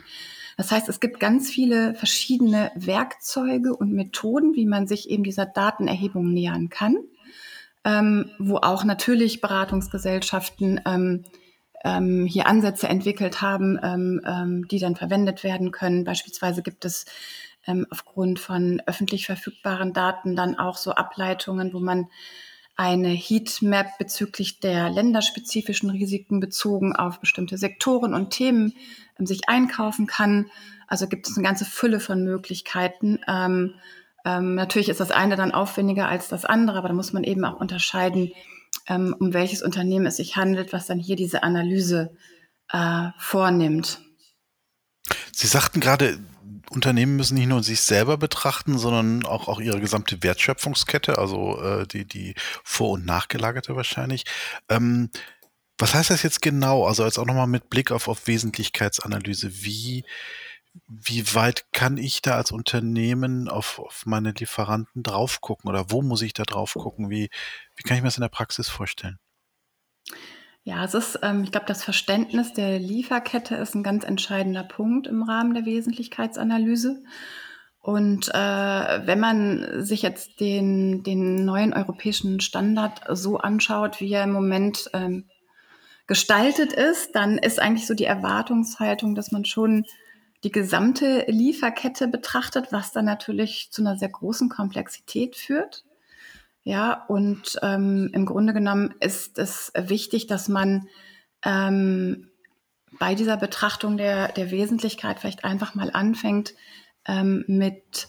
Das 0.56 0.71
heißt, 0.71 0.88
es 0.88 1.00
gibt 1.00 1.21
ganz 1.21 1.50
viele 1.50 1.94
verschiedene 1.94 2.71
Werkzeuge 2.75 3.75
und 3.75 3.92
Methoden, 3.92 4.54
wie 4.54 4.66
man 4.66 4.87
sich 4.87 5.09
eben 5.11 5.25
dieser 5.25 5.47
Datenerhebung 5.47 6.32
nähern 6.32 6.68
kann, 6.68 6.97
ähm, 7.85 8.30
wo 8.38 8.56
auch 8.56 8.85
natürlich 8.85 9.40
Beratungsgesellschaften 9.40 10.80
ähm, 10.87 11.25
ähm, 11.85 12.26
hier 12.26 12.47
Ansätze 12.47 12.88
entwickelt 12.88 13.42
haben, 13.42 13.78
ähm, 13.82 14.21
ähm, 14.25 14.68
die 14.68 14.78
dann 14.78 14.97
verwendet 14.97 15.42
werden 15.44 15.73
können. 15.73 16.04
Beispielsweise 16.04 16.62
gibt 16.62 16.85
es 16.85 17.06
ähm, 17.66 17.87
aufgrund 17.90 18.38
von 18.38 18.82
öffentlich 18.87 19.26
verfügbaren 19.26 19.92
Daten 19.92 20.37
dann 20.37 20.59
auch 20.59 20.76
so 20.76 20.92
Ableitungen, 20.92 21.73
wo 21.73 21.80
man 21.80 22.09
eine 22.76 23.09
Heatmap 23.09 23.99
bezüglich 23.99 24.61
der 24.61 24.91
länderspezifischen 24.91 25.91
Risiken 25.91 26.41
bezogen 26.41 26.95
auf 26.95 27.21
bestimmte 27.21 27.59
Sektoren 27.59 28.14
und 28.14 28.31
Themen 28.31 28.75
ähm, 29.19 29.26
sich 29.26 29.49
einkaufen 29.49 30.07
kann. 30.07 30.50
Also 30.87 31.07
gibt 31.07 31.29
es 31.29 31.37
eine 31.37 31.47
ganze 31.47 31.64
Fülle 31.64 32.00
von 32.00 32.25
Möglichkeiten. 32.25 33.19
Ähm, 33.29 33.75
ähm, 34.25 34.55
natürlich 34.55 34.88
ist 34.88 35.00
das 35.00 35.11
eine 35.11 35.37
dann 35.37 35.52
aufwendiger 35.52 36.09
als 36.09 36.29
das 36.29 36.45
andere, 36.45 36.79
aber 36.79 36.88
da 36.88 36.95
muss 36.95 37.12
man 37.12 37.25
eben 37.25 37.45
auch 37.45 37.61
unterscheiden, 37.61 38.33
ähm, 38.88 39.14
um 39.19 39.33
welches 39.33 39.62
Unternehmen 39.62 40.07
es 40.07 40.17
sich 40.17 40.37
handelt, 40.37 40.73
was 40.73 40.87
dann 40.87 40.99
hier 40.99 41.17
diese 41.17 41.43
Analyse 41.43 42.17
äh, 42.71 43.09
vornimmt. 43.19 44.00
Sie 45.33 45.47
sagten 45.47 45.81
gerade, 45.81 46.19
Unternehmen 46.73 47.17
müssen 47.17 47.35
nicht 47.35 47.49
nur 47.49 47.62
sich 47.62 47.81
selber 47.81 48.17
betrachten, 48.17 48.79
sondern 48.79 49.25
auch, 49.26 49.49
auch 49.49 49.61
ihre 49.61 49.81
gesamte 49.81 50.23
Wertschöpfungskette, 50.23 51.19
also 51.19 51.61
äh, 51.62 51.87
die, 51.87 52.07
die 52.07 52.35
vor- 52.64 52.93
und 52.93 53.05
nachgelagerte 53.07 53.76
wahrscheinlich. 53.76 54.25
Ähm, 54.69 55.11
was 55.79 55.95
heißt 55.95 56.11
das 56.11 56.23
jetzt 56.23 56.43
genau? 56.43 56.87
Also 56.87 57.05
jetzt 57.05 57.19
auch 57.19 57.26
nochmal 57.26 57.47
mit 57.47 57.69
Blick 57.69 57.91
auf, 57.93 58.09
auf 58.09 58.26
Wesentlichkeitsanalyse. 58.26 59.64
Wie, 59.64 60.05
wie 60.88 61.35
weit 61.35 61.67
kann 61.73 61.99
ich 61.99 62.23
da 62.23 62.37
als 62.37 62.52
Unternehmen 62.52 63.49
auf, 63.49 63.79
auf 63.79 64.07
meine 64.07 64.33
Lieferanten 64.33 65.02
drauf 65.02 65.41
gucken 65.41 65.69
oder 65.69 65.91
wo 65.91 66.02
muss 66.02 66.23
ich 66.23 66.33
da 66.33 66.45
drauf 66.45 66.75
gucken? 66.75 67.11
Wie, 67.11 67.29
wie 67.76 67.83
kann 67.83 67.97
ich 67.97 68.02
mir 68.02 68.09
das 68.09 68.17
in 68.17 68.23
der 68.23 68.29
Praxis 68.29 68.69
vorstellen? 68.69 69.19
Ja, 70.64 70.85
es 70.85 70.95
ist, 70.95 71.19
ähm, 71.23 71.42
ich 71.42 71.50
glaube, 71.50 71.66
das 71.66 71.83
Verständnis 71.83 72.52
der 72.52 72.78
Lieferkette 72.78 73.57
ist 73.57 73.75
ein 73.75 73.83
ganz 73.83 74.04
entscheidender 74.04 74.62
Punkt 74.62 75.09
im 75.09 75.23
Rahmen 75.23 75.54
der 75.54 75.64
Wesentlichkeitsanalyse. 75.64 77.02
Und 77.81 78.28
äh, 78.28 79.07
wenn 79.07 79.19
man 79.19 79.85
sich 79.85 80.02
jetzt 80.02 80.38
den, 80.38 81.02
den 81.02 81.45
neuen 81.45 81.73
europäischen 81.73 82.38
Standard 82.38 83.00
so 83.09 83.38
anschaut, 83.38 84.00
wie 84.00 84.12
er 84.12 84.23
im 84.23 84.33
Moment 84.33 84.88
ähm, 84.92 85.25
gestaltet 86.07 86.73
ist, 86.73 87.16
dann 87.16 87.38
ist 87.38 87.61
eigentlich 87.61 87.88
so 87.88 87.95
die 87.95 88.04
Erwartungshaltung, 88.04 89.16
dass 89.16 89.33
man 89.33 89.45
schon 89.45 89.85
die 90.45 90.52
gesamte 90.52 91.25
Lieferkette 91.26 92.07
betrachtet, 92.07 92.69
was 92.71 92.92
dann 92.92 93.04
natürlich 93.04 93.71
zu 93.73 93.83
einer 93.83 93.97
sehr 93.97 94.11
großen 94.11 94.49
Komplexität 94.49 95.35
führt. 95.35 95.85
Ja, 96.64 97.04
und 97.09 97.59
ähm, 97.62 98.11
im 98.12 98.25
Grunde 98.25 98.52
genommen 98.52 98.95
ist 99.00 99.38
es 99.38 99.73
wichtig, 99.76 100.26
dass 100.28 100.49
man 100.49 100.88
ähm, 101.45 102.31
bei 102.99 103.14
dieser 103.14 103.37
Betrachtung 103.37 103.97
der, 103.97 104.28
der 104.28 104.50
Wesentlichkeit 104.50 105.19
vielleicht 105.19 105.45
einfach 105.45 105.75
mal 105.75 105.90
anfängt 105.92 106.54
ähm, 107.07 107.45
mit 107.49 108.09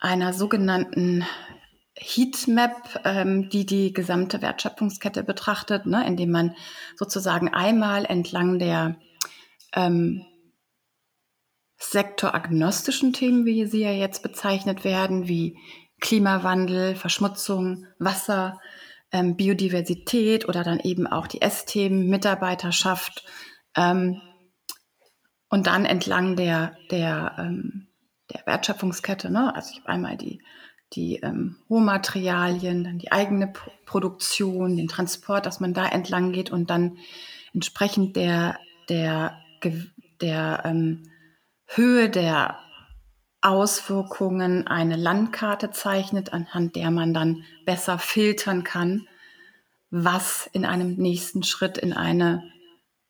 einer 0.00 0.32
sogenannten 0.32 1.24
Heatmap, 1.96 3.00
ähm, 3.04 3.48
die 3.50 3.66
die 3.66 3.92
gesamte 3.92 4.42
Wertschöpfungskette 4.42 5.22
betrachtet, 5.22 5.86
ne, 5.86 6.06
indem 6.06 6.30
man 6.30 6.56
sozusagen 6.96 7.48
einmal 7.48 8.04
entlang 8.06 8.58
der 8.58 8.96
ähm, 9.74 10.24
sektoragnostischen 11.78 13.12
Themen, 13.12 13.46
wie 13.46 13.66
sie 13.66 13.80
ja 13.80 13.92
jetzt 13.92 14.22
bezeichnet 14.22 14.84
werden, 14.84 15.28
wie 15.28 15.58
Klimawandel, 16.00 16.94
Verschmutzung, 16.96 17.86
Wasser, 17.98 18.60
ähm, 19.12 19.36
Biodiversität 19.36 20.48
oder 20.48 20.62
dann 20.62 20.80
eben 20.80 21.06
auch 21.06 21.26
die 21.26 21.42
S-Themen, 21.42 22.08
Mitarbeiterschaft 22.08 23.24
ähm, 23.76 24.20
und 25.48 25.66
dann 25.66 25.84
entlang 25.84 26.36
der, 26.36 26.76
der, 26.90 27.36
ähm, 27.38 27.88
der 28.32 28.46
Wertschöpfungskette, 28.46 29.30
ne? 29.30 29.54
also 29.54 29.70
ich 29.72 29.80
habe 29.80 29.88
einmal 29.88 30.16
die, 30.16 30.40
die 30.92 31.16
ähm, 31.16 31.56
Rohmaterialien, 31.68 32.84
dann 32.84 32.98
die 32.98 33.12
eigene 33.12 33.48
P 33.48 33.60
Produktion, 33.84 34.76
den 34.76 34.86
Transport, 34.86 35.46
dass 35.46 35.58
man 35.58 35.74
da 35.74 35.84
entlang 35.86 36.30
geht 36.30 36.50
und 36.50 36.70
dann 36.70 36.98
entsprechend 37.52 38.14
der, 38.14 38.56
der, 38.88 39.36
der 40.20 40.62
ähm, 40.64 41.02
Höhe 41.66 42.08
der 42.08 42.58
Auswirkungen 43.42 44.66
eine 44.66 44.96
Landkarte 44.96 45.70
zeichnet, 45.70 46.32
anhand 46.32 46.76
der 46.76 46.90
man 46.90 47.14
dann 47.14 47.44
besser 47.64 47.98
filtern 47.98 48.64
kann, 48.64 49.08
was 49.90 50.48
in 50.52 50.64
einem 50.64 50.96
nächsten 50.96 51.42
Schritt 51.42 51.78
in 51.78 51.92
eine 51.92 52.42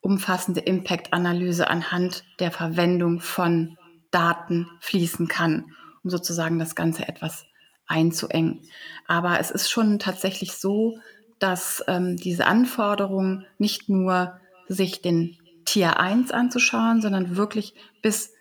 umfassende 0.00 0.60
Impact-Analyse 0.60 1.68
anhand 1.68 2.24
der 2.38 2.50
Verwendung 2.50 3.20
von 3.20 3.76
Daten 4.10 4.68
fließen 4.80 5.28
kann, 5.28 5.72
um 6.02 6.10
sozusagen 6.10 6.58
das 6.58 6.74
Ganze 6.74 7.06
etwas 7.06 7.44
einzuengen. 7.86 8.62
Aber 9.06 9.40
es 9.40 9.50
ist 9.50 9.70
schon 9.70 9.98
tatsächlich 9.98 10.52
so, 10.52 10.98
dass 11.38 11.82
ähm, 11.88 12.16
diese 12.16 12.46
Anforderung 12.46 13.44
nicht 13.58 13.88
nur 13.88 14.38
sich 14.68 15.02
den 15.02 15.36
Tier 15.64 15.98
1 15.98 16.30
anzuschauen, 16.30 17.02
sondern 17.02 17.36
wirklich 17.36 17.74
bis 18.02 18.32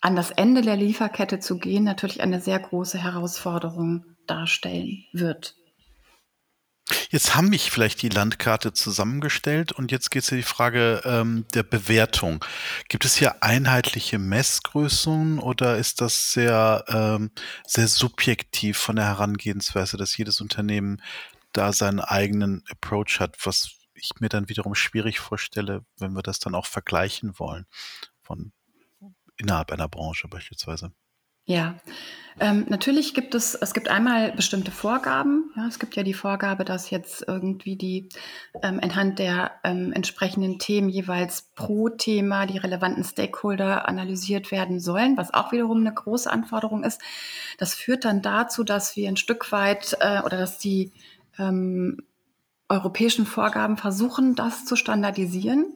an 0.00 0.16
das 0.16 0.30
Ende 0.30 0.62
der 0.62 0.76
Lieferkette 0.76 1.40
zu 1.40 1.58
gehen, 1.58 1.84
natürlich 1.84 2.22
eine 2.22 2.40
sehr 2.40 2.58
große 2.58 2.98
Herausforderung 2.98 4.04
darstellen 4.26 5.04
wird. 5.12 5.56
Jetzt 7.10 7.34
haben 7.36 7.48
mich 7.48 7.70
vielleicht 7.70 8.02
die 8.02 8.08
Landkarte 8.08 8.72
zusammengestellt 8.72 9.72
und 9.72 9.92
jetzt 9.92 10.10
geht 10.10 10.22
es 10.22 10.32
um 10.32 10.38
die 10.38 10.42
Frage 10.42 11.02
ähm, 11.04 11.44
der 11.54 11.62
Bewertung. 11.62 12.44
Gibt 12.88 13.04
es 13.04 13.16
hier 13.16 13.42
einheitliche 13.42 14.18
Messgrößen 14.18 15.38
oder 15.38 15.76
ist 15.76 16.00
das 16.00 16.32
sehr, 16.32 16.84
ähm, 16.88 17.30
sehr 17.66 17.86
subjektiv 17.86 18.78
von 18.78 18.96
der 18.96 19.06
Herangehensweise, 19.06 19.96
dass 19.96 20.16
jedes 20.16 20.40
Unternehmen 20.40 21.02
da 21.52 21.72
seinen 21.72 22.00
eigenen 22.00 22.64
Approach 22.70 23.20
hat, 23.20 23.36
was 23.44 23.70
ich 23.94 24.10
mir 24.20 24.28
dann 24.28 24.48
wiederum 24.48 24.74
schwierig 24.74 25.20
vorstelle, 25.20 25.84
wenn 25.98 26.12
wir 26.12 26.22
das 26.22 26.38
dann 26.38 26.54
auch 26.54 26.66
vergleichen 26.66 27.38
wollen 27.38 27.66
von 28.22 28.52
innerhalb 29.40 29.72
einer 29.72 29.88
Branche 29.88 30.28
beispielsweise? 30.28 30.92
Ja, 31.44 31.74
ähm, 32.38 32.66
natürlich 32.68 33.12
gibt 33.12 33.34
es, 33.34 33.54
es 33.54 33.74
gibt 33.74 33.88
einmal 33.88 34.32
bestimmte 34.32 34.70
Vorgaben. 34.70 35.50
Ja, 35.56 35.66
es 35.66 35.78
gibt 35.80 35.96
ja 35.96 36.04
die 36.04 36.14
Vorgabe, 36.14 36.64
dass 36.64 36.90
jetzt 36.90 37.24
irgendwie 37.26 37.76
die 37.76 38.08
ähm, 38.62 38.78
anhand 38.80 39.18
der 39.18 39.50
ähm, 39.64 39.92
entsprechenden 39.92 40.58
Themen 40.58 40.88
jeweils 40.88 41.50
pro 41.56 41.88
Thema 41.88 42.46
die 42.46 42.58
relevanten 42.58 43.02
Stakeholder 43.02 43.88
analysiert 43.88 44.52
werden 44.52 44.78
sollen, 44.78 45.16
was 45.16 45.34
auch 45.34 45.50
wiederum 45.50 45.78
eine 45.78 45.92
große 45.92 46.30
Anforderung 46.30 46.84
ist. 46.84 47.00
Das 47.58 47.74
führt 47.74 48.04
dann 48.04 48.22
dazu, 48.22 48.62
dass 48.62 48.94
wir 48.94 49.08
ein 49.08 49.16
Stück 49.16 49.50
weit 49.50 49.96
äh, 50.00 50.20
oder 50.20 50.38
dass 50.38 50.58
die 50.58 50.92
ähm, 51.36 51.98
europäischen 52.68 53.26
Vorgaben 53.26 53.76
versuchen, 53.76 54.36
das 54.36 54.64
zu 54.64 54.76
standardisieren. 54.76 55.74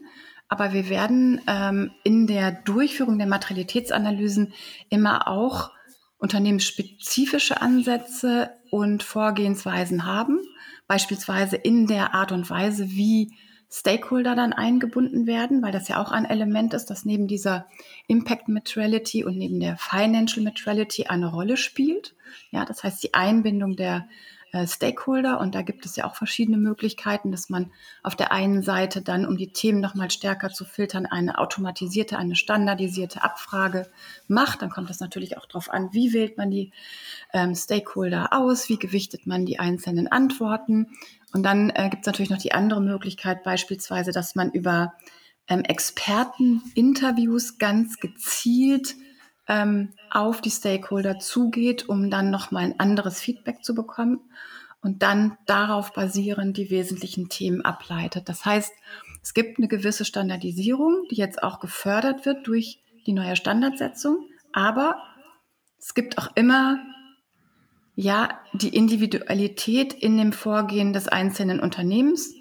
Aber 0.48 0.72
wir 0.72 0.88
werden 0.88 1.40
ähm, 1.46 1.90
in 2.04 2.26
der 2.26 2.52
Durchführung 2.52 3.18
der 3.18 3.26
Materialitätsanalysen 3.26 4.52
immer 4.88 5.28
auch 5.28 5.70
unternehmensspezifische 6.18 7.60
Ansätze 7.60 8.50
und 8.70 9.02
Vorgehensweisen 9.02 10.06
haben, 10.06 10.40
beispielsweise 10.86 11.56
in 11.56 11.86
der 11.86 12.14
Art 12.14 12.32
und 12.32 12.48
Weise, 12.48 12.90
wie 12.90 13.32
Stakeholder 13.70 14.36
dann 14.36 14.52
eingebunden 14.52 15.26
werden, 15.26 15.60
weil 15.60 15.72
das 15.72 15.88
ja 15.88 16.00
auch 16.00 16.12
ein 16.12 16.24
Element 16.26 16.74
ist, 16.74 16.86
das 16.86 17.04
neben 17.04 17.26
dieser 17.26 17.66
Impact 18.06 18.48
Materiality 18.48 19.24
und 19.24 19.36
neben 19.36 19.58
der 19.58 19.76
Financial 19.76 20.44
Materiality 20.44 21.06
eine 21.06 21.26
Rolle 21.26 21.56
spielt. 21.56 22.14
Ja, 22.52 22.64
das 22.64 22.84
heißt 22.84 23.02
die 23.02 23.14
Einbindung 23.14 23.74
der 23.74 24.06
Stakeholder. 24.66 25.40
Und 25.40 25.54
da 25.54 25.62
gibt 25.62 25.84
es 25.84 25.96
ja 25.96 26.04
auch 26.04 26.14
verschiedene 26.14 26.56
Möglichkeiten, 26.56 27.30
dass 27.30 27.50
man 27.50 27.70
auf 28.02 28.16
der 28.16 28.32
einen 28.32 28.62
Seite 28.62 29.02
dann, 29.02 29.26
um 29.26 29.36
die 29.36 29.52
Themen 29.52 29.80
nochmal 29.80 30.10
stärker 30.10 30.50
zu 30.50 30.64
filtern, 30.64 31.06
eine 31.06 31.38
automatisierte, 31.38 32.16
eine 32.16 32.36
standardisierte 32.36 33.22
Abfrage 33.22 33.90
macht. 34.28 34.62
Dann 34.62 34.70
kommt 34.70 34.90
es 34.90 35.00
natürlich 35.00 35.36
auch 35.36 35.46
darauf 35.46 35.70
an, 35.70 35.90
wie 35.92 36.12
wählt 36.12 36.38
man 36.38 36.50
die 36.50 36.72
ähm, 37.32 37.54
Stakeholder 37.54 38.32
aus, 38.32 38.68
wie 38.68 38.78
gewichtet 38.78 39.26
man 39.26 39.44
die 39.44 39.58
einzelnen 39.58 40.10
Antworten. 40.10 40.88
Und 41.32 41.42
dann 41.42 41.70
äh, 41.70 41.88
gibt 41.90 42.02
es 42.02 42.06
natürlich 42.06 42.30
noch 42.30 42.38
die 42.38 42.52
andere 42.52 42.80
Möglichkeit, 42.80 43.42
beispielsweise, 43.42 44.12
dass 44.12 44.34
man 44.34 44.50
über 44.52 44.94
ähm, 45.48 45.62
Experteninterviews 45.62 47.58
ganz 47.58 47.98
gezielt 47.98 48.94
ähm, 49.48 49.92
auf 50.14 50.40
die 50.40 50.50
Stakeholder 50.50 51.18
zugeht, 51.18 51.88
um 51.88 52.08
dann 52.08 52.30
nochmal 52.30 52.64
ein 52.64 52.80
anderes 52.80 53.20
Feedback 53.20 53.64
zu 53.64 53.74
bekommen 53.74 54.20
und 54.80 55.02
dann 55.02 55.36
darauf 55.46 55.92
basierend 55.92 56.56
die 56.56 56.70
wesentlichen 56.70 57.28
Themen 57.28 57.62
ableitet. 57.62 58.28
Das 58.28 58.44
heißt, 58.44 58.72
es 59.22 59.34
gibt 59.34 59.58
eine 59.58 59.68
gewisse 59.68 60.04
Standardisierung, 60.04 61.06
die 61.10 61.16
jetzt 61.16 61.42
auch 61.42 61.58
gefördert 61.58 62.26
wird 62.26 62.46
durch 62.46 62.80
die 63.06 63.12
neue 63.12 63.36
Standardsetzung, 63.36 64.28
aber 64.52 65.02
es 65.78 65.94
gibt 65.94 66.16
auch 66.18 66.30
immer 66.36 66.78
ja 67.96 68.40
die 68.52 68.74
Individualität 68.74 69.92
in 69.94 70.16
dem 70.16 70.32
Vorgehen 70.32 70.92
des 70.92 71.08
einzelnen 71.08 71.60
Unternehmens, 71.60 72.34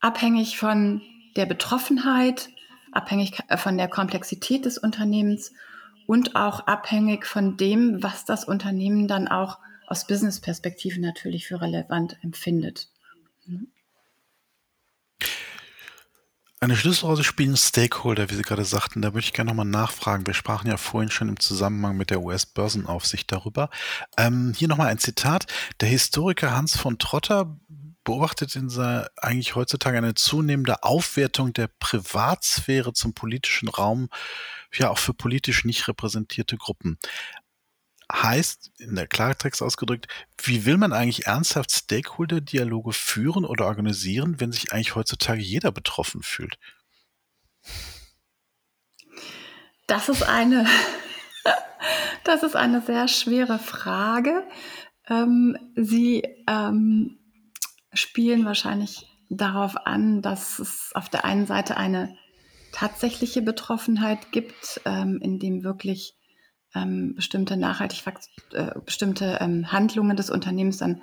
abhängig 0.00 0.58
von 0.58 1.00
der 1.36 1.46
Betroffenheit, 1.46 2.50
abhängig 2.92 3.38
von 3.56 3.78
der 3.78 3.88
Komplexität 3.88 4.64
des 4.64 4.78
Unternehmens 4.78 5.52
und 6.08 6.36
auch 6.36 6.60
abhängig 6.60 7.26
von 7.26 7.58
dem, 7.58 8.02
was 8.02 8.24
das 8.24 8.44
Unternehmen 8.46 9.08
dann 9.08 9.28
auch 9.28 9.58
aus 9.86 10.06
Business-Perspektive 10.06 10.98
natürlich 11.02 11.46
für 11.46 11.60
relevant 11.60 12.16
empfindet. 12.22 12.88
Mhm. 13.44 13.68
Eine 16.60 16.76
Schlüsselrolle 16.76 17.22
spielen 17.22 17.56
Stakeholder, 17.58 18.30
wie 18.30 18.34
Sie 18.34 18.42
gerade 18.42 18.64
sagten. 18.64 19.02
Da 19.02 19.10
möchte 19.10 19.28
ich 19.28 19.32
gerne 19.34 19.50
nochmal 19.50 19.66
nachfragen. 19.66 20.26
Wir 20.26 20.34
sprachen 20.34 20.68
ja 20.68 20.78
vorhin 20.78 21.10
schon 21.10 21.28
im 21.28 21.38
Zusammenhang 21.38 21.96
mit 21.96 22.08
der 22.08 22.22
US-Börsenaufsicht 22.22 23.30
darüber. 23.30 23.68
Ähm, 24.16 24.54
hier 24.56 24.66
nochmal 24.66 24.88
ein 24.88 24.98
Zitat. 24.98 25.46
Der 25.80 25.88
Historiker 25.88 26.56
Hans 26.56 26.76
von 26.76 26.98
Trotter 26.98 27.58
beobachtet 28.02 28.56
in 28.56 28.70
seiner, 28.70 29.08
eigentlich 29.18 29.54
heutzutage 29.54 29.98
eine 29.98 30.14
zunehmende 30.14 30.82
Aufwertung 30.82 31.52
der 31.52 31.68
Privatsphäre 31.78 32.94
zum 32.94 33.12
politischen 33.12 33.68
Raum 33.68 34.08
ja 34.72 34.90
auch 34.90 34.98
für 34.98 35.14
politisch 35.14 35.64
nicht 35.64 35.88
repräsentierte 35.88 36.56
Gruppen. 36.56 36.98
Heißt, 38.10 38.70
in 38.78 38.94
der 38.94 39.06
Klartext 39.06 39.62
ausgedrückt, 39.62 40.08
wie 40.42 40.64
will 40.64 40.78
man 40.78 40.94
eigentlich 40.94 41.26
ernsthaft 41.26 41.70
Stakeholder-Dialoge 41.70 42.92
führen 42.92 43.44
oder 43.44 43.66
organisieren, 43.66 44.40
wenn 44.40 44.50
sich 44.50 44.72
eigentlich 44.72 44.94
heutzutage 44.94 45.42
jeder 45.42 45.72
betroffen 45.72 46.22
fühlt? 46.22 46.58
Das 49.86 50.08
ist 50.08 50.22
eine, 50.22 50.66
das 52.24 52.42
ist 52.42 52.56
eine 52.56 52.80
sehr 52.80 53.08
schwere 53.08 53.58
Frage. 53.58 54.46
Ähm, 55.08 55.58
Sie 55.76 56.22
ähm, 56.46 57.18
spielen 57.92 58.44
wahrscheinlich 58.44 59.06
darauf 59.28 59.76
an, 59.86 60.22
dass 60.22 60.58
es 60.58 60.92
auf 60.94 61.08
der 61.08 61.24
einen 61.24 61.46
Seite 61.46 61.76
eine 61.76 62.16
tatsächliche 62.72 63.42
Betroffenheit 63.42 64.32
gibt, 64.32 64.80
ähm, 64.84 65.20
in 65.22 65.38
dem 65.38 65.64
wirklich 65.64 66.14
ähm, 66.74 67.14
bestimmte 67.14 67.56
nachhaltig 67.56 68.02
äh, 68.52 68.78
bestimmte 68.84 69.38
ähm, 69.40 69.72
Handlungen 69.72 70.16
des 70.16 70.30
Unternehmens 70.30 70.78
dann 70.78 71.02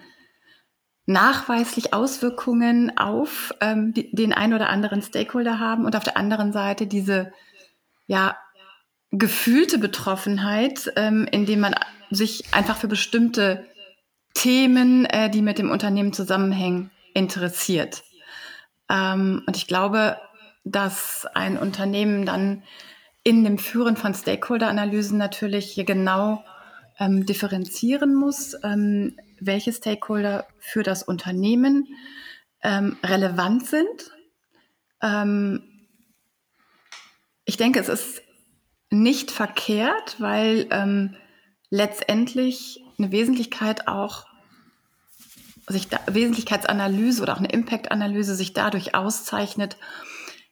nachweislich 1.08 1.94
Auswirkungen 1.94 2.98
auf 2.98 3.54
ähm, 3.62 3.94
die, 3.94 4.14
den 4.16 4.34
ein 4.34 4.54
oder 4.54 4.70
anderen 4.70 5.02
Stakeholder 5.02 5.60
haben 5.60 5.86
und 5.86 5.96
auf 5.96 6.04
der 6.04 6.18
anderen 6.18 6.52
Seite 6.52 6.88
diese 6.88 7.32
ja 8.08 8.38
gefühlte 9.12 9.78
Betroffenheit, 9.78 10.92
ähm, 10.96 11.28
indem 11.32 11.62
man 11.62 11.76
sich 12.10 12.54
einfach 12.54 12.78
für 12.78 12.88
bestimmte 12.88 13.66
Themen, 14.34 15.06
äh, 15.06 15.30
die 15.30 15.42
mit 15.42 15.58
dem 15.58 15.72
Unternehmen 15.72 16.14
zusammenhängen, 16.14 16.92
interessiert. 17.14 18.04
Ähm, 18.90 19.44
und 19.48 19.58
ich 19.58 19.68
glaube, 19.68 20.18
dass 20.66 21.26
ein 21.34 21.58
Unternehmen 21.58 22.26
dann 22.26 22.64
in 23.24 23.44
dem 23.44 23.58
Führen 23.58 23.96
von 23.96 24.14
Stakeholder-Analysen 24.14 25.18
natürlich 25.18 25.72
hier 25.72 25.86
genau 25.86 26.44
ähm, 27.00 27.26
differenzieren 27.26 28.14
muss, 28.14 28.56
ähm, 28.64 29.16
welche 29.40 29.72
Stakeholder 29.72 30.48
für 30.60 30.84
das 30.84 31.04
Unternehmen 31.04 31.88
ähm, 32.64 32.98
relevant 33.04 33.68
sind. 33.68 34.12
Ähm, 35.02 35.64
ich 37.46 37.58
denke, 37.58 37.80
es 37.80 37.90
ist 37.90 38.22
nicht 38.90 39.32
verkehrt, 39.32 40.16
weil 40.20 40.68
ähm, 40.72 41.16
letztendlich 41.70 42.84
eine 42.98 43.12
Wesentlichkeit 43.12 43.88
auch 43.88 44.26
sich 45.68 45.90
da, 45.90 46.00
Wesentlichkeitsanalyse 46.08 47.22
oder 47.22 47.34
auch 47.34 47.40
eine 47.40 47.50
Impact-Analyse 47.50 48.36
sich 48.36 48.54
dadurch 48.54 48.96
auszeichnet, 48.96 49.78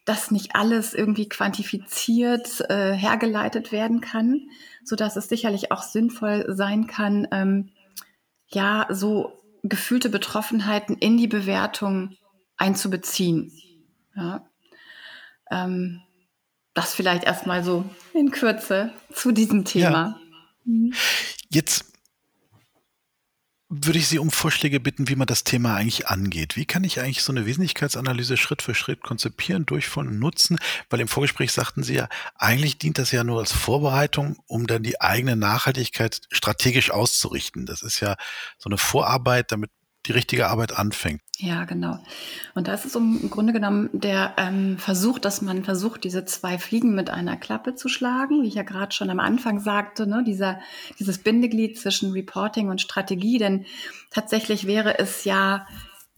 dass 0.05 0.31
nicht 0.31 0.55
alles 0.55 0.93
irgendwie 0.93 1.29
quantifiziert 1.29 2.61
äh, 2.69 2.93
hergeleitet 2.93 3.71
werden 3.71 4.01
kann, 4.01 4.49
so 4.83 4.95
dass 4.95 5.15
es 5.15 5.29
sicherlich 5.29 5.71
auch 5.71 5.81
sinnvoll 5.81 6.45
sein 6.49 6.87
kann, 6.87 7.27
ähm, 7.31 7.69
ja, 8.47 8.85
so 8.89 9.41
gefühlte 9.63 10.09
Betroffenheiten 10.09 10.97
in 10.97 11.17
die 11.17 11.27
Bewertung 11.27 12.17
einzubeziehen. 12.57 13.51
Ja. 14.15 14.45
Ähm, 15.49 16.01
das 16.73 16.93
vielleicht 16.93 17.23
erstmal 17.23 17.63
so 17.63 17.85
in 18.13 18.31
Kürze 18.31 18.91
zu 19.13 19.31
diesem 19.31 19.63
Thema. 19.63 19.89
Ja. 19.89 20.19
Mhm. 20.65 20.93
Jetzt 21.49 21.92
würde 23.81 23.99
ich 23.99 24.07
Sie 24.07 24.19
um 24.19 24.31
Vorschläge 24.31 24.79
bitten, 24.79 25.09
wie 25.09 25.15
man 25.15 25.27
das 25.27 25.43
Thema 25.43 25.75
eigentlich 25.75 26.07
angeht. 26.07 26.55
Wie 26.55 26.65
kann 26.65 26.83
ich 26.83 26.99
eigentlich 26.99 27.23
so 27.23 27.31
eine 27.31 27.45
Wesentlichkeitsanalyse 27.45 28.37
Schritt 28.37 28.61
für 28.61 28.75
Schritt 28.75 29.01
konzipieren, 29.01 29.65
durchführen 29.65 30.07
und 30.07 30.19
nutzen? 30.19 30.57
Weil 30.89 30.99
im 30.99 31.07
Vorgespräch 31.07 31.51
sagten 31.51 31.83
Sie 31.83 31.95
ja, 31.95 32.07
eigentlich 32.35 32.77
dient 32.77 32.97
das 32.97 33.11
ja 33.11 33.23
nur 33.23 33.39
als 33.39 33.51
Vorbereitung, 33.51 34.37
um 34.45 34.67
dann 34.67 34.83
die 34.83 35.01
eigene 35.01 35.35
Nachhaltigkeit 35.35 36.21
strategisch 36.31 36.91
auszurichten. 36.91 37.65
Das 37.65 37.81
ist 37.81 37.99
ja 37.99 38.15
so 38.57 38.69
eine 38.69 38.77
Vorarbeit, 38.77 39.51
damit 39.51 39.71
die 40.05 40.11
richtige 40.11 40.47
Arbeit 40.47 40.77
anfängt. 40.77 41.21
Ja, 41.37 41.65
genau. 41.65 41.97
Und 42.53 42.67
das 42.67 42.85
ist 42.85 42.95
im 42.95 43.29
Grunde 43.29 43.53
genommen 43.53 43.89
der 43.93 44.33
ähm, 44.37 44.77
Versuch, 44.77 45.17
dass 45.17 45.41
man 45.41 45.63
versucht, 45.63 46.03
diese 46.03 46.25
zwei 46.25 46.59
Fliegen 46.59 46.93
mit 46.93 47.09
einer 47.09 47.37
Klappe 47.37 47.75
zu 47.75 47.89
schlagen, 47.89 48.43
wie 48.43 48.47
ich 48.47 48.55
ja 48.55 48.63
gerade 48.63 48.91
schon 48.91 49.09
am 49.09 49.19
Anfang 49.19 49.59
sagte, 49.59 50.05
ne, 50.05 50.23
dieser, 50.25 50.59
dieses 50.99 51.17
Bindeglied 51.17 51.79
zwischen 51.79 52.11
Reporting 52.11 52.69
und 52.69 52.81
Strategie. 52.81 53.37
Denn 53.39 53.65
tatsächlich 54.11 54.67
wäre 54.67 54.99
es 54.99 55.23
ja 55.23 55.65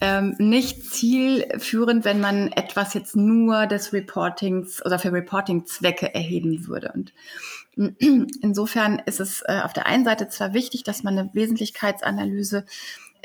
ähm, 0.01 0.35
nicht 0.37 0.83
zielführend, 0.91 2.03
wenn 2.03 2.19
man 2.19 2.51
etwas 2.51 2.93
jetzt 2.93 3.15
nur 3.15 3.65
des 3.67 3.93
Reportings 3.93 4.85
oder 4.85 4.99
für 4.99 5.13
Reporting-Zwecke 5.13 6.13
erheben 6.13 6.67
würde. 6.67 6.91
Und 6.93 7.13
insofern 8.41 9.01
ist 9.05 9.19
es 9.19 9.41
äh, 9.45 9.61
auf 9.63 9.73
der 9.73 9.85
einen 9.85 10.05
Seite 10.05 10.27
zwar 10.27 10.53
wichtig, 10.53 10.83
dass 10.83 11.03
man 11.03 11.17
eine 11.17 11.29
Wesentlichkeitsanalyse 11.33 12.65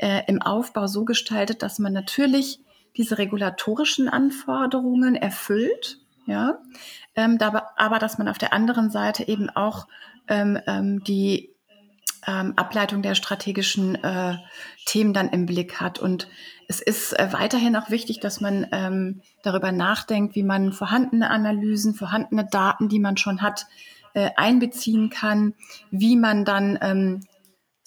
äh, 0.01 0.23
im 0.27 0.41
Aufbau 0.41 0.87
so 0.87 1.05
gestaltet, 1.05 1.61
dass 1.63 1.79
man 1.79 1.93
natürlich 1.93 2.59
diese 2.97 3.17
regulatorischen 3.17 4.09
Anforderungen 4.09 5.15
erfüllt, 5.15 5.99
ja, 6.25 6.59
ähm, 7.15 7.37
dabei, 7.37 7.61
aber 7.77 7.99
dass 7.99 8.17
man 8.17 8.27
auf 8.27 8.37
der 8.37 8.53
anderen 8.53 8.89
Seite 8.89 9.27
eben 9.27 9.49
auch 9.49 9.87
ähm, 10.27 10.59
ähm, 10.67 11.03
die 11.03 11.51
ähm, 12.27 12.53
Ableitung 12.55 13.01
der 13.01 13.15
strategischen 13.15 13.95
äh, 13.95 14.37
Themen 14.85 15.13
dann 15.13 15.29
im 15.29 15.45
Blick 15.45 15.81
hat. 15.81 15.99
Und 15.99 16.27
es 16.67 16.81
ist 16.81 17.13
äh, 17.17 17.29
weiterhin 17.31 17.75
auch 17.75 17.89
wichtig, 17.89 18.19
dass 18.19 18.41
man 18.41 18.67
ähm, 18.71 19.21
darüber 19.43 19.71
nachdenkt, 19.71 20.35
wie 20.35 20.43
man 20.43 20.73
vorhandene 20.73 21.29
Analysen, 21.29 21.95
vorhandene 21.95 22.45
Daten, 22.45 22.89
die 22.89 22.99
man 22.99 23.17
schon 23.17 23.41
hat, 23.41 23.65
äh, 24.13 24.29
einbeziehen 24.35 25.09
kann, 25.09 25.53
wie 25.89 26.15
man 26.15 26.45
dann 26.45 26.77
ähm, 26.81 27.21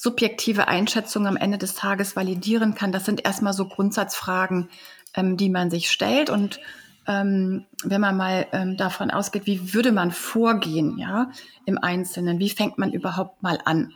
subjektive 0.05 0.69
Einschätzung 0.69 1.27
am 1.27 1.39
Ende 1.39 1.57
des 1.57 1.75
Tages 1.75 2.15
validieren 2.15 2.75
kann. 2.75 2.93
Das 2.93 3.07
sind 3.07 3.25
erstmal 3.25 3.55
so 3.55 3.67
Grundsatzfragen, 3.67 4.69
ähm, 5.15 5.39
die 5.39 5.49
man 5.49 5.71
sich 5.71 5.91
stellt. 5.91 6.29
Und 6.29 6.61
ähm, 7.07 7.65
wenn 7.83 8.03
man 8.03 8.17
mal 8.17 8.47
ähm, 8.53 8.77
davon 8.77 9.11
ausgeht, 9.11 9.47
wie 9.47 9.73
würde 9.73 9.93
man 9.93 10.13
vorgehen, 10.13 10.99
ja, 10.99 11.31
im 11.65 11.79
Einzelnen, 11.79 12.39
wie 12.39 12.51
fängt 12.51 12.77
man 12.77 12.93
überhaupt 12.93 13.43
mal 13.43 13.59
an? 13.65 13.95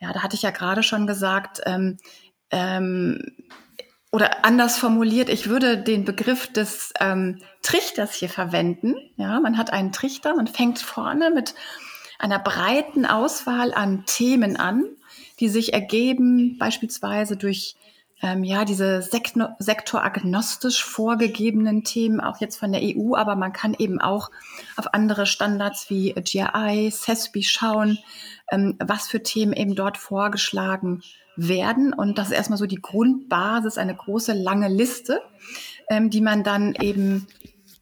Ja, 0.00 0.12
da 0.14 0.22
hatte 0.22 0.36
ich 0.36 0.42
ja 0.42 0.50
gerade 0.50 0.82
schon 0.82 1.06
gesagt, 1.06 1.60
ähm, 1.66 1.98
ähm, 2.50 3.20
oder 4.10 4.44
anders 4.44 4.78
formuliert, 4.78 5.28
ich 5.28 5.48
würde 5.48 5.76
den 5.76 6.06
Begriff 6.06 6.50
des 6.50 6.94
ähm, 6.98 7.42
Trichters 7.62 8.14
hier 8.14 8.30
verwenden. 8.30 8.94
Ja, 9.16 9.38
man 9.40 9.58
hat 9.58 9.70
einen 9.70 9.92
Trichter, 9.92 10.34
man 10.34 10.46
fängt 10.46 10.78
vorne 10.78 11.30
mit 11.30 11.54
einer 12.18 12.38
breiten 12.38 13.04
Auswahl 13.04 13.74
an 13.74 14.04
Themen 14.06 14.56
an 14.56 14.84
die 15.40 15.48
sich 15.48 15.72
ergeben, 15.72 16.58
beispielsweise 16.58 17.36
durch 17.36 17.76
ähm, 18.22 18.44
ja, 18.44 18.64
diese 18.64 19.02
sektor 19.02 19.56
sektoragnostisch 19.58 20.84
vorgegebenen 20.84 21.82
Themen, 21.82 22.20
auch 22.20 22.40
jetzt 22.40 22.56
von 22.56 22.70
der 22.70 22.80
EU, 22.82 23.16
aber 23.16 23.34
man 23.34 23.52
kann 23.52 23.74
eben 23.76 24.00
auch 24.00 24.30
auf 24.76 24.94
andere 24.94 25.26
Standards 25.26 25.90
wie 25.90 26.12
GRI, 26.12 26.90
CESPI 26.90 27.42
schauen, 27.42 27.98
ähm, 28.50 28.76
was 28.78 29.08
für 29.08 29.22
Themen 29.22 29.52
eben 29.52 29.74
dort 29.74 29.98
vorgeschlagen 29.98 31.02
werden. 31.36 31.92
Und 31.92 32.16
das 32.16 32.28
ist 32.28 32.34
erstmal 32.34 32.58
so 32.58 32.66
die 32.66 32.80
Grundbasis, 32.80 33.76
eine 33.76 33.96
große, 33.96 34.34
lange 34.34 34.68
Liste, 34.68 35.20
ähm, 35.90 36.08
die 36.08 36.20
man 36.20 36.44
dann 36.44 36.74
eben 36.76 37.26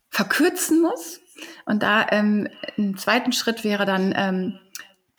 verkürzen 0.09 0.81
muss. 0.81 1.21
Und 1.67 1.83
da 1.83 2.07
ähm, 2.11 2.49
im 2.77 2.97
zweiten 2.97 3.33
Schritt 3.33 3.63
wäre 3.63 3.85
dann 3.85 4.15
ähm, 4.17 4.59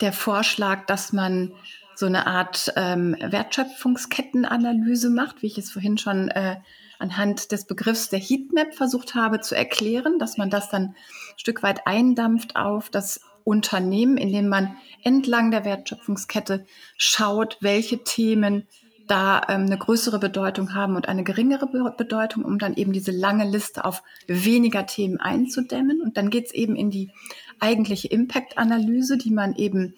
der 0.00 0.12
Vorschlag, 0.12 0.86
dass 0.86 1.12
man 1.12 1.52
so 1.94 2.06
eine 2.06 2.26
Art 2.26 2.72
ähm, 2.76 3.16
Wertschöpfungskettenanalyse 3.20 5.10
macht, 5.10 5.42
wie 5.42 5.46
ich 5.46 5.58
es 5.58 5.70
vorhin 5.70 5.98
schon 5.98 6.28
äh, 6.28 6.56
anhand 6.98 7.52
des 7.52 7.66
Begriffs 7.66 8.08
der 8.08 8.20
Heatmap 8.20 8.74
versucht 8.74 9.14
habe 9.14 9.40
zu 9.40 9.54
erklären, 9.56 10.18
dass 10.18 10.38
man 10.38 10.50
das 10.50 10.70
dann 10.70 10.82
ein 10.82 10.94
Stück 11.36 11.62
weit 11.62 11.86
eindampft 11.86 12.56
auf 12.56 12.90
das 12.90 13.20
Unternehmen, 13.44 14.16
indem 14.16 14.48
man 14.48 14.76
entlang 15.02 15.50
der 15.50 15.64
Wertschöpfungskette 15.64 16.64
schaut, 16.96 17.58
welche 17.60 18.04
Themen 18.04 18.68
da 19.08 19.42
ähm, 19.48 19.66
eine 19.66 19.78
größere 19.78 20.18
Bedeutung 20.18 20.74
haben 20.74 20.96
und 20.96 21.08
eine 21.08 21.24
geringere 21.24 21.66
Be 21.66 21.92
Bedeutung, 21.96 22.44
um 22.44 22.58
dann 22.58 22.76
eben 22.76 22.92
diese 22.92 23.10
lange 23.10 23.44
Liste 23.44 23.84
auf 23.84 24.02
weniger 24.26 24.86
Themen 24.86 25.18
einzudämmen. 25.18 26.00
Und 26.00 26.16
dann 26.16 26.30
geht 26.30 26.46
es 26.46 26.54
eben 26.54 26.76
in 26.76 26.90
die 26.90 27.10
eigentliche 27.58 28.08
Impact-Analyse, 28.08 29.18
die 29.18 29.30
man 29.30 29.54
eben 29.54 29.94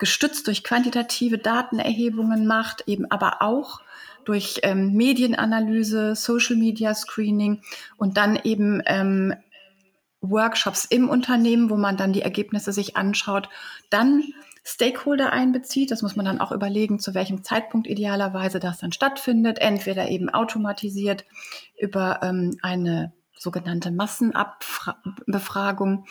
gestützt 0.00 0.48
durch 0.48 0.64
quantitative 0.64 1.38
Datenerhebungen 1.38 2.46
macht, 2.46 2.82
eben 2.88 3.08
aber 3.10 3.42
auch 3.42 3.80
durch 4.24 4.60
ähm, 4.64 4.94
Medienanalyse, 4.94 6.16
Social 6.16 6.56
Media 6.56 6.94
Screening 6.94 7.62
und 7.96 8.16
dann 8.16 8.38
eben 8.42 8.82
ähm, 8.86 9.34
Workshops 10.20 10.84
im 10.84 11.08
Unternehmen, 11.08 11.70
wo 11.70 11.76
man 11.76 11.96
dann 11.96 12.12
die 12.12 12.22
Ergebnisse 12.22 12.72
sich 12.72 12.96
anschaut, 12.96 13.48
dann 13.88 14.24
Stakeholder 14.64 15.32
einbezieht. 15.32 15.90
Das 15.90 16.02
muss 16.02 16.16
man 16.16 16.26
dann 16.26 16.40
auch 16.40 16.52
überlegen, 16.52 16.98
zu 16.98 17.14
welchem 17.14 17.42
Zeitpunkt 17.42 17.86
idealerweise 17.86 18.60
das 18.60 18.78
dann 18.78 18.92
stattfindet. 18.92 19.58
Entweder 19.58 20.08
eben 20.08 20.28
automatisiert 20.28 21.24
über 21.78 22.20
ähm, 22.22 22.58
eine 22.62 23.12
sogenannte 23.38 23.90
Massenbefragung 23.90 26.04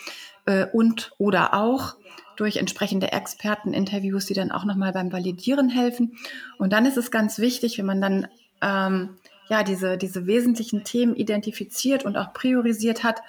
äh, 0.46 0.66
und 0.72 1.12
oder 1.18 1.54
auch 1.54 1.94
durch 2.40 2.56
entsprechende 2.56 3.12
Experteninterviews, 3.12 4.26
die 4.26 4.34
dann 4.34 4.50
auch 4.50 4.64
nochmal 4.64 4.92
beim 4.92 5.12
Validieren 5.12 5.68
helfen. 5.68 6.16
Und 6.58 6.72
dann 6.72 6.86
ist 6.86 6.96
es 6.96 7.10
ganz 7.10 7.38
wichtig, 7.38 7.76
wenn 7.78 7.86
man 7.86 8.00
dann 8.00 8.28
ähm, 8.62 9.16
ja 9.50 9.62
diese, 9.62 9.98
diese 9.98 10.26
wesentlichen 10.26 10.82
Themen 10.82 11.14
identifiziert 11.14 12.04
und 12.04 12.16
auch 12.16 12.32
priorisiert 12.32 13.04
hat, 13.04 13.20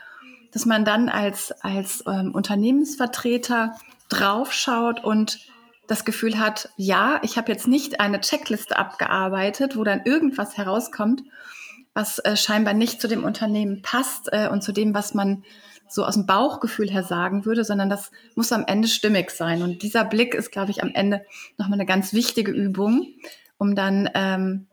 dass 0.53 0.65
man 0.65 0.85
dann 0.85 1.09
als, 1.09 1.51
als 1.61 2.03
ähm, 2.07 2.33
Unternehmensvertreter 2.33 3.75
draufschaut 4.07 5.03
und 5.03 5.39
das 5.87 6.05
Gefühl 6.05 6.39
hat, 6.39 6.69
ja, 6.77 7.19
ich 7.21 7.37
habe 7.37 7.51
jetzt 7.51 7.67
nicht 7.67 7.99
eine 7.99 8.21
Checkliste 8.21 8.77
abgearbeitet, 8.77 9.75
wo 9.75 9.83
dann 9.83 10.05
irgendwas 10.05 10.55
herauskommt, 10.55 11.23
was 11.93 12.19
äh, 12.19 12.37
scheinbar 12.37 12.73
nicht 12.73 13.01
zu 13.01 13.09
dem 13.09 13.25
Unternehmen 13.25 13.81
passt 13.81 14.29
äh, 14.31 14.47
und 14.49 14.63
zu 14.63 14.71
dem, 14.71 14.93
was 14.93 15.13
man 15.13 15.43
so 15.91 16.05
aus 16.05 16.15
dem 16.15 16.25
Bauchgefühl 16.25 16.89
her 16.89 17.03
sagen 17.03 17.45
würde, 17.45 17.63
sondern 17.63 17.89
das 17.89 18.11
muss 18.35 18.51
am 18.51 18.65
Ende 18.65 18.87
stimmig 18.87 19.31
sein. 19.31 19.61
Und 19.61 19.83
dieser 19.83 20.05
Blick 20.05 20.33
ist, 20.33 20.51
glaube 20.51 20.71
ich, 20.71 20.81
am 20.81 20.91
Ende 20.93 21.25
nochmal 21.57 21.77
eine 21.77 21.85
ganz 21.85 22.13
wichtige 22.13 22.51
Übung, 22.51 23.07
um 23.57 23.75
dann 23.75 24.09
ähm, 24.13 24.67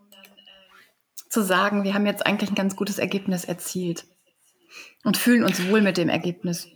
zu 1.29 1.43
sagen, 1.43 1.85
wir 1.85 1.95
haben 1.95 2.07
jetzt 2.07 2.25
eigentlich 2.25 2.51
ein 2.51 2.57
ganz 2.57 2.77
gutes 2.77 2.99
Ergebnis 2.99 3.45
erzielt 3.45 4.07
und 5.05 5.17
fühlen 5.17 5.45
uns 5.45 5.67
wohl 5.69 5.83
mit 5.83 5.97
dem 5.97 6.09
Ergebnis. 6.09 6.69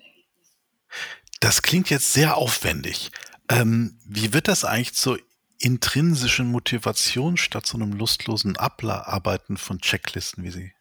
Das 1.40 1.62
klingt 1.62 1.90
jetzt 1.90 2.12
sehr 2.12 2.37
aufwendig. 2.37 3.11
Ähm, 3.48 3.98
wie 4.05 4.33
wird 4.33 4.48
das 4.48 4.64
eigentlich 4.64 4.94
zur 4.94 5.18
intrinsischen 5.59 6.48
Motivation 6.48 7.37
statt 7.37 7.66
so 7.66 7.76
einem 7.76 7.92
lustlosen 7.92 8.57
Abarbeiten 8.57 9.57
von 9.57 9.81
Checklisten 9.81 10.44
wie 10.44 10.50
Sie? 10.50 10.72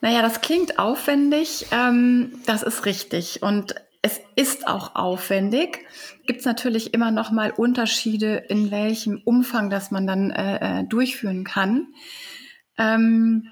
Naja, 0.00 0.22
das 0.22 0.40
klingt 0.40 0.78
aufwendig, 0.78 1.66
ähm, 1.72 2.40
das 2.46 2.62
ist 2.62 2.84
richtig. 2.84 3.42
Und 3.42 3.74
es 4.02 4.20
ist 4.36 4.68
auch 4.68 4.94
aufwendig. 4.94 5.84
Gibt 6.26 6.40
es 6.40 6.46
natürlich 6.46 6.94
immer 6.94 7.10
noch 7.10 7.30
mal 7.30 7.50
Unterschiede, 7.50 8.36
in 8.36 8.70
welchem 8.70 9.20
Umfang 9.24 9.68
das 9.68 9.90
man 9.90 10.06
dann 10.06 10.30
äh, 10.30 10.80
äh, 10.80 10.84
durchführen 10.84 11.44
kann. 11.44 11.88
Ähm, 12.78 13.48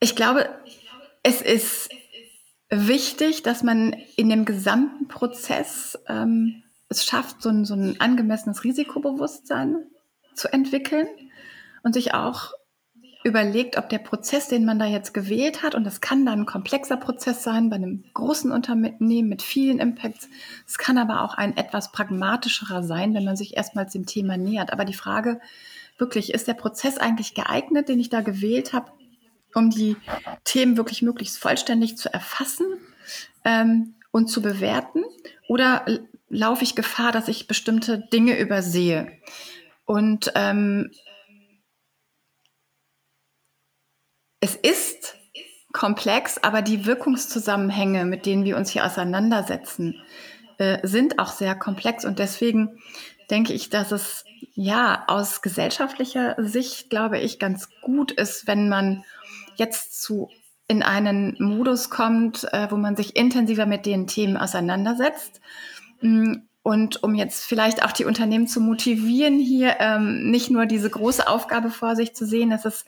ich 0.00 0.16
glaube, 0.16 0.48
es 1.22 1.40
ist 1.40 1.90
wichtig, 2.68 3.42
dass 3.42 3.62
man 3.62 3.94
in 4.16 4.28
dem 4.28 4.44
gesamten 4.44 5.06
Prozess 5.06 5.98
ähm, 6.08 6.64
es 6.88 7.04
schafft, 7.04 7.42
so 7.42 7.48
ein, 7.48 7.64
so 7.64 7.74
ein 7.74 8.00
angemessenes 8.00 8.64
Risikobewusstsein 8.64 9.86
zu 10.34 10.52
entwickeln 10.52 11.06
und 11.82 11.94
sich 11.94 12.14
auch 12.14 12.52
überlegt, 13.24 13.78
ob 13.78 13.88
der 13.88 13.98
Prozess, 13.98 14.48
den 14.48 14.66
man 14.66 14.78
da 14.78 14.84
jetzt 14.84 15.14
gewählt 15.14 15.62
hat, 15.62 15.74
und 15.74 15.84
das 15.84 16.02
kann 16.02 16.26
dann 16.26 16.40
ein 16.40 16.46
komplexer 16.46 16.98
Prozess 16.98 17.42
sein 17.42 17.70
bei 17.70 17.76
einem 17.76 18.04
großen 18.12 18.52
Unternehmen 18.52 19.28
mit 19.28 19.40
vielen 19.40 19.78
Impacts, 19.78 20.28
es 20.68 20.76
kann 20.76 20.98
aber 20.98 21.22
auch 21.22 21.34
ein 21.34 21.56
etwas 21.56 21.90
pragmatischerer 21.90 22.82
sein, 22.82 23.14
wenn 23.14 23.24
man 23.24 23.36
sich 23.36 23.56
erstmals 23.56 23.94
dem 23.94 24.04
Thema 24.04 24.36
nähert. 24.36 24.72
Aber 24.72 24.84
die 24.84 24.94
Frage 24.94 25.40
wirklich, 25.96 26.34
ist 26.34 26.46
der 26.46 26.54
Prozess 26.54 26.98
eigentlich 26.98 27.34
geeignet, 27.34 27.88
den 27.88 27.98
ich 27.98 28.10
da 28.10 28.20
gewählt 28.20 28.74
habe, 28.74 28.92
um 29.54 29.70
die 29.70 29.96
Themen 30.44 30.76
wirklich 30.76 31.00
möglichst 31.00 31.38
vollständig 31.38 31.96
zu 31.96 32.12
erfassen 32.12 32.66
ähm, 33.46 33.94
und 34.10 34.28
zu 34.28 34.42
bewerten? 34.42 35.02
Oder 35.48 35.86
laufe 36.28 36.62
ich 36.62 36.74
Gefahr, 36.74 37.10
dass 37.10 37.28
ich 37.28 37.46
bestimmte 37.46 38.00
Dinge 38.12 38.38
übersehe? 38.38 39.12
Und 39.86 40.30
ähm, 40.34 40.90
es 44.44 44.56
ist 44.56 45.16
komplex, 45.72 46.36
aber 46.36 46.60
die 46.60 46.84
Wirkungszusammenhänge, 46.84 48.04
mit 48.04 48.26
denen 48.26 48.44
wir 48.44 48.58
uns 48.58 48.68
hier 48.68 48.84
auseinandersetzen, 48.84 50.02
äh, 50.58 50.86
sind 50.86 51.18
auch 51.18 51.32
sehr 51.32 51.54
komplex. 51.54 52.04
Und 52.04 52.18
deswegen 52.18 52.78
denke 53.30 53.54
ich, 53.54 53.70
dass 53.70 53.90
es 53.90 54.26
ja 54.54 55.04
aus 55.06 55.40
gesellschaftlicher 55.40 56.36
Sicht, 56.36 56.90
glaube 56.90 57.18
ich, 57.20 57.38
ganz 57.38 57.70
gut 57.80 58.12
ist, 58.12 58.46
wenn 58.46 58.68
man 58.68 59.02
jetzt 59.56 60.02
zu 60.02 60.28
in 60.68 60.82
einen 60.82 61.36
Modus 61.38 61.88
kommt, 61.88 62.44
äh, 62.52 62.70
wo 62.70 62.76
man 62.76 62.96
sich 62.96 63.16
intensiver 63.16 63.64
mit 63.64 63.86
den 63.86 64.06
Themen 64.06 64.36
auseinandersetzt. 64.36 65.40
Und 66.64 67.02
um 67.02 67.14
jetzt 67.14 67.44
vielleicht 67.44 67.84
auch 67.84 67.92
die 67.92 68.06
Unternehmen 68.06 68.46
zu 68.46 68.58
motivieren, 68.58 69.38
hier 69.38 69.76
ähm, 69.80 70.30
nicht 70.30 70.50
nur 70.50 70.64
diese 70.64 70.88
große 70.88 71.28
Aufgabe 71.28 71.68
vor 71.68 71.94
sich 71.94 72.14
zu 72.14 72.24
sehen, 72.24 72.48
das 72.48 72.64
ist 72.64 72.86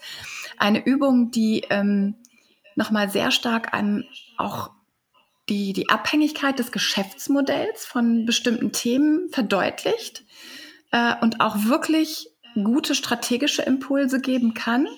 eine 0.57 0.83
Übung, 0.83 1.31
die 1.31 1.63
ähm, 1.69 2.15
nochmal 2.75 3.11
sehr 3.11 3.31
stark 3.31 3.75
an 3.75 4.05
auch 4.39 4.71
die, 5.51 5.75
die 5.75 5.91
Abhängigkeit 5.91 6.59
des 6.59 6.73
Geschäftsmodells 6.73 7.85
von 7.85 8.25
bestimmten 8.25 8.73
Themen 8.73 9.29
verdeutlicht 9.29 10.25
äh, 10.91 11.15
und 11.21 11.43
auch 11.43 11.67
wirklich 11.67 12.31
gute 12.55 12.95
strategische 12.95 13.61
Impulse 13.61 14.23
geben 14.23 14.55
kann 14.55 14.89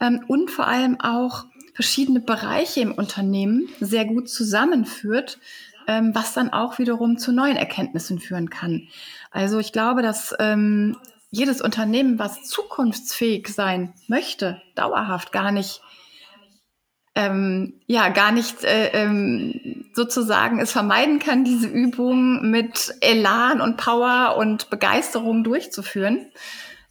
ähm, 0.00 0.24
und 0.28 0.52
vor 0.52 0.68
allem 0.68 1.00
auch 1.00 1.46
verschiedene 1.74 2.20
Bereiche 2.20 2.80
im 2.80 2.92
Unternehmen 2.92 3.68
sehr 3.80 4.04
gut 4.04 4.28
zusammenführt, 4.28 5.40
ähm, 5.86 6.14
was 6.14 6.34
dann 6.34 6.52
auch 6.52 6.78
wiederum 6.78 7.18
zu 7.18 7.32
neuen 7.32 7.56
Erkenntnissen 7.56 8.18
führen 8.18 8.50
kann. 8.50 8.88
Also 9.30 9.58
ich 9.58 9.72
glaube, 9.72 10.02
dass 10.02 10.34
ähm, 10.38 10.96
jedes 11.30 11.60
Unternehmen, 11.60 12.18
was 12.18 12.44
zukunftsfähig 12.44 13.48
sein 13.48 13.92
möchte, 14.06 14.62
dauerhaft 14.74 15.32
gar 15.32 15.50
nicht 15.50 15.80
ähm, 17.16 17.80
ja 17.86 18.08
gar 18.08 18.32
nicht 18.32 18.64
äh, 18.64 18.88
ähm, 18.88 19.84
sozusagen 19.94 20.60
es 20.60 20.72
vermeiden 20.72 21.18
kann, 21.18 21.44
diese 21.44 21.68
Übung 21.68 22.50
mit 22.50 22.94
Elan 23.00 23.60
und 23.60 23.76
Power 23.76 24.36
und 24.36 24.68
Begeisterung 24.70 25.44
durchzuführen, 25.44 26.26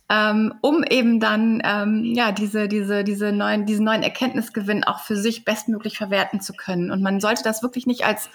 ähm, 0.10 0.54
um 0.62 0.84
eben 0.84 1.20
dann 1.20 1.62
ähm, 1.66 2.06
ja 2.06 2.32
diese 2.32 2.70
diese 2.70 3.04
diese 3.04 3.34
neuen 3.34 3.66
diesen 3.66 3.84
neuen 3.84 4.04
Erkenntnisgewinn 4.04 4.86
auch 4.86 5.00
für 5.00 5.18
sich 5.18 5.44
bestmöglich 5.44 5.98
verwerten 5.98 6.40
zu 6.40 6.54
können. 6.54 6.92
Und 6.92 7.02
man 7.02 7.20
sollte 7.20 7.44
das 7.44 7.62
wirklich 7.62 7.86
nicht 7.86 8.06
als 8.06 8.30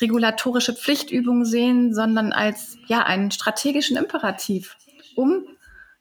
regulatorische 0.00 0.74
Pflichtübung 0.74 1.44
sehen, 1.44 1.94
sondern 1.94 2.32
als 2.32 2.76
ja 2.86 3.04
einen 3.04 3.30
strategischen 3.30 3.96
Imperativ, 3.96 4.76
um 5.16 5.44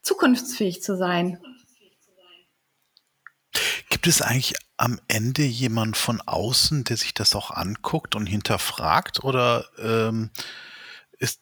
zukunftsfähig 0.01 0.81
zu 0.81 0.97
sein. 0.97 1.39
Gibt 3.89 4.07
es 4.07 4.21
eigentlich 4.21 4.53
am 4.77 4.99
Ende 5.07 5.43
jemand 5.43 5.97
von 5.97 6.21
außen, 6.21 6.85
der 6.85 6.97
sich 6.97 7.13
das 7.13 7.35
auch 7.35 7.51
anguckt 7.51 8.15
und 8.15 8.27
hinterfragt 8.27 9.23
oder 9.23 9.65
ähm, 9.77 10.29
ist 11.17 11.41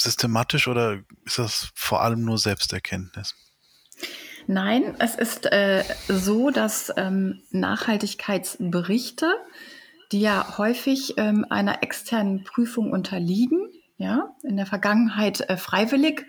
systematisch 0.00 0.66
oder 0.66 1.00
ist 1.24 1.38
das 1.38 1.68
vor 1.74 2.02
allem 2.02 2.24
nur 2.24 2.38
Selbsterkenntnis? 2.38 3.34
Nein, 4.46 4.96
es 4.98 5.14
ist 5.14 5.46
äh, 5.52 5.84
so, 6.08 6.50
dass 6.50 6.90
ähm, 6.96 7.42
Nachhaltigkeitsberichte 7.50 9.34
die 10.12 10.20
ja 10.20 10.58
häufig 10.58 11.14
ähm, 11.16 11.46
einer 11.48 11.82
externen 11.82 12.44
Prüfung 12.44 12.92
unterliegen, 12.92 13.68
ja, 13.96 14.34
in 14.42 14.56
der 14.56 14.66
Vergangenheit 14.66 15.40
äh, 15.48 15.56
freiwillig, 15.56 16.26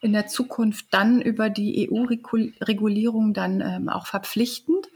in 0.00 0.12
der 0.12 0.26
Zukunft 0.26 0.86
dann 0.90 1.20
über 1.20 1.50
die 1.50 1.90
EU-Regulierung 1.90 3.34
dann 3.34 3.60
ähm, 3.60 3.88
auch 3.88 4.06
verpflichtend, 4.06 4.88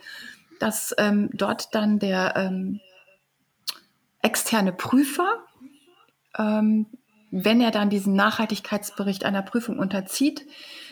dass 0.58 0.94
ähm, 0.98 1.28
dort 1.32 1.74
dann 1.74 1.98
der 1.98 2.34
ähm, 2.36 2.80
externe 4.22 4.72
Prüfer, 4.72 5.44
ähm, 6.38 6.86
wenn 7.30 7.60
er 7.60 7.70
dann 7.70 7.90
diesen 7.90 8.14
Nachhaltigkeitsbericht 8.14 9.24
einer 9.24 9.42
Prüfung 9.42 9.78
unterzieht, 9.78 10.46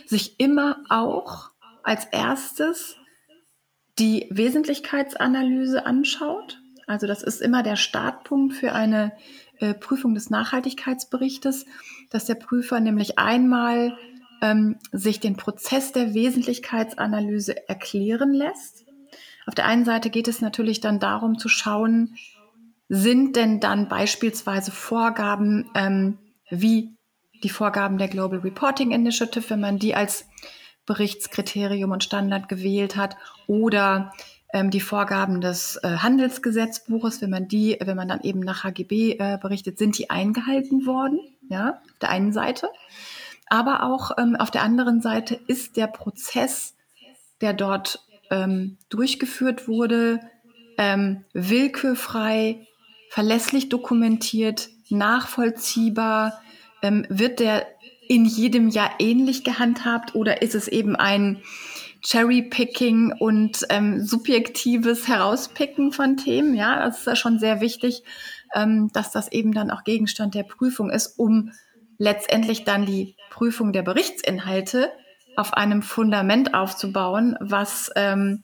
sich 0.07 0.39
immer 0.39 0.85
auch 0.91 1.51
als 1.83 2.05
erstes 2.07 2.97
die 3.99 4.27
Wesentlichkeitsanalyse 4.31 5.87
anschaut 5.87 6.62
also 6.87 7.07
das 7.07 7.23
ist 7.23 7.40
immer 7.40 7.62
der 7.62 7.77
Startpunkt 7.77 8.55
für 8.55 8.73
eine 8.73 9.12
äh, 9.59 9.75
Prüfung 9.75 10.14
des 10.14 10.31
Nachhaltigkeitsberichtes, 10.31 11.66
dass 12.11 12.25
der 12.25 12.35
Prüfer 12.35 12.81
nämlich 12.81 13.18
einmal 13.18 13.97
ähm, 14.40 14.77
sich 14.90 15.21
den 15.21 15.37
Prozess 15.37 15.92
der 15.92 16.14
Wesentlichkeitsanalyse 16.14 17.68
erklären 17.68 18.33
lässt. 18.33 18.85
Auf 19.47 19.55
der 19.55 19.66
einen 19.66 19.85
Seite 19.85 20.11
geht 20.11 20.29
es 20.29 20.40
natürlich 20.40 20.81
dann 20.81 21.01
darum 21.01 21.38
zu 21.38 21.49
schauen, 21.49 22.16
sind 22.88 23.37
denn 23.37 23.61
dann 23.61 23.88
beispielsweise 23.88 24.71
Vorgaben 24.71 25.71
ähm, 25.75 26.18
wie 26.51 26.95
die 27.42 27.49
Vorgaben 27.49 27.99
der 27.99 28.09
Global 28.09 28.40
Reporting 28.40 28.92
Initiative, 28.92 29.51
wenn 29.51 29.61
man 29.61 29.79
die 29.79 29.95
als 29.95 30.27
Berichtskriterium 30.87 31.90
und 31.90 32.05
Standard 32.05 32.49
gewählt 32.49 32.97
hat, 32.97 33.16
oder 33.47 34.12
ähm, 34.53 34.71
die 34.71 34.81
Vorgaben 34.81 35.41
des 35.41 35.77
äh, 35.83 35.88
Handelsgesetzbuches, 35.99 37.23
wenn 37.23 37.31
man 37.31 37.49
die, 37.49 37.79
wenn 37.83 37.97
man 37.97 38.09
dann 38.09 38.21
eben 38.23 38.41
nach 38.41 38.65
HGB 38.65 39.17
äh, 39.19 39.38
berichtet, 39.41 39.79
sind 39.79 39.99
die 39.99 40.11
eingehalten 40.11 40.87
worden, 40.87 41.21
ja, 41.49 41.81
auf 41.85 41.99
der 42.01 42.11
einen 42.11 42.33
Seite. 42.33 42.69
Aber 43.49 43.83
auch 43.83 44.12
ähm, 44.19 44.37
auf 44.37 44.51
der 44.51 44.62
anderen 44.62 45.01
Seite 45.01 45.38
ist 45.47 45.77
der 45.77 45.87
Prozess 45.87 46.75
der 47.43 47.53
dort 47.53 48.07
ähm, 48.31 48.79
durchgeführt 48.88 49.69
wurde, 49.69 50.21
ähm, 50.79 51.25
willkürfrei, 51.35 52.67
verlässlich 53.11 53.69
dokumentiert, 53.69 54.71
nachvollziehbar? 54.88 56.41
Ähm, 56.83 57.05
wird 57.11 57.41
der 57.41 57.67
in 58.09 58.25
jedem 58.25 58.69
Jahr 58.69 58.91
ähnlich 58.99 59.45
gehandhabt 59.45 60.15
oder 60.15 60.43
ist 60.43 60.55
es 60.55 60.69
eben 60.69 60.97
ein 60.97 61.43
Cherry-Picking 62.03 63.15
und 63.19 63.65
ähm, 63.71 64.05
subjektives 64.05 65.09
Herauspicken 65.09 65.93
von 65.93 66.17
Themen? 66.17 66.55
Ja, 66.55 66.85
das 66.85 67.01
ist 67.01 67.07
ja 67.07 67.17
schon 67.17 67.38
sehr 67.38 67.61
wichtig, 67.61 68.03
ähm, 68.55 68.91
dass 68.93 69.11
das 69.12 69.31
eben 69.31 69.53
dann 69.53 69.71
auch 69.71 69.85
Gegenstand 69.85 70.35
der 70.35 70.43
Prüfung 70.43 70.91
ist, 70.91 71.19
um 71.19 71.53
letztendlich 71.99 72.65
dann 72.65 72.87
die 72.87 73.17
Prüfung 73.31 73.73
der 73.73 73.83
Berichtsinhalte 73.83 74.91
auf 75.37 75.55
einem 75.55 75.83
Fundament 75.83 76.55
aufzubauen, 76.55 77.37
was 77.41 77.91
ähm, 77.97 78.43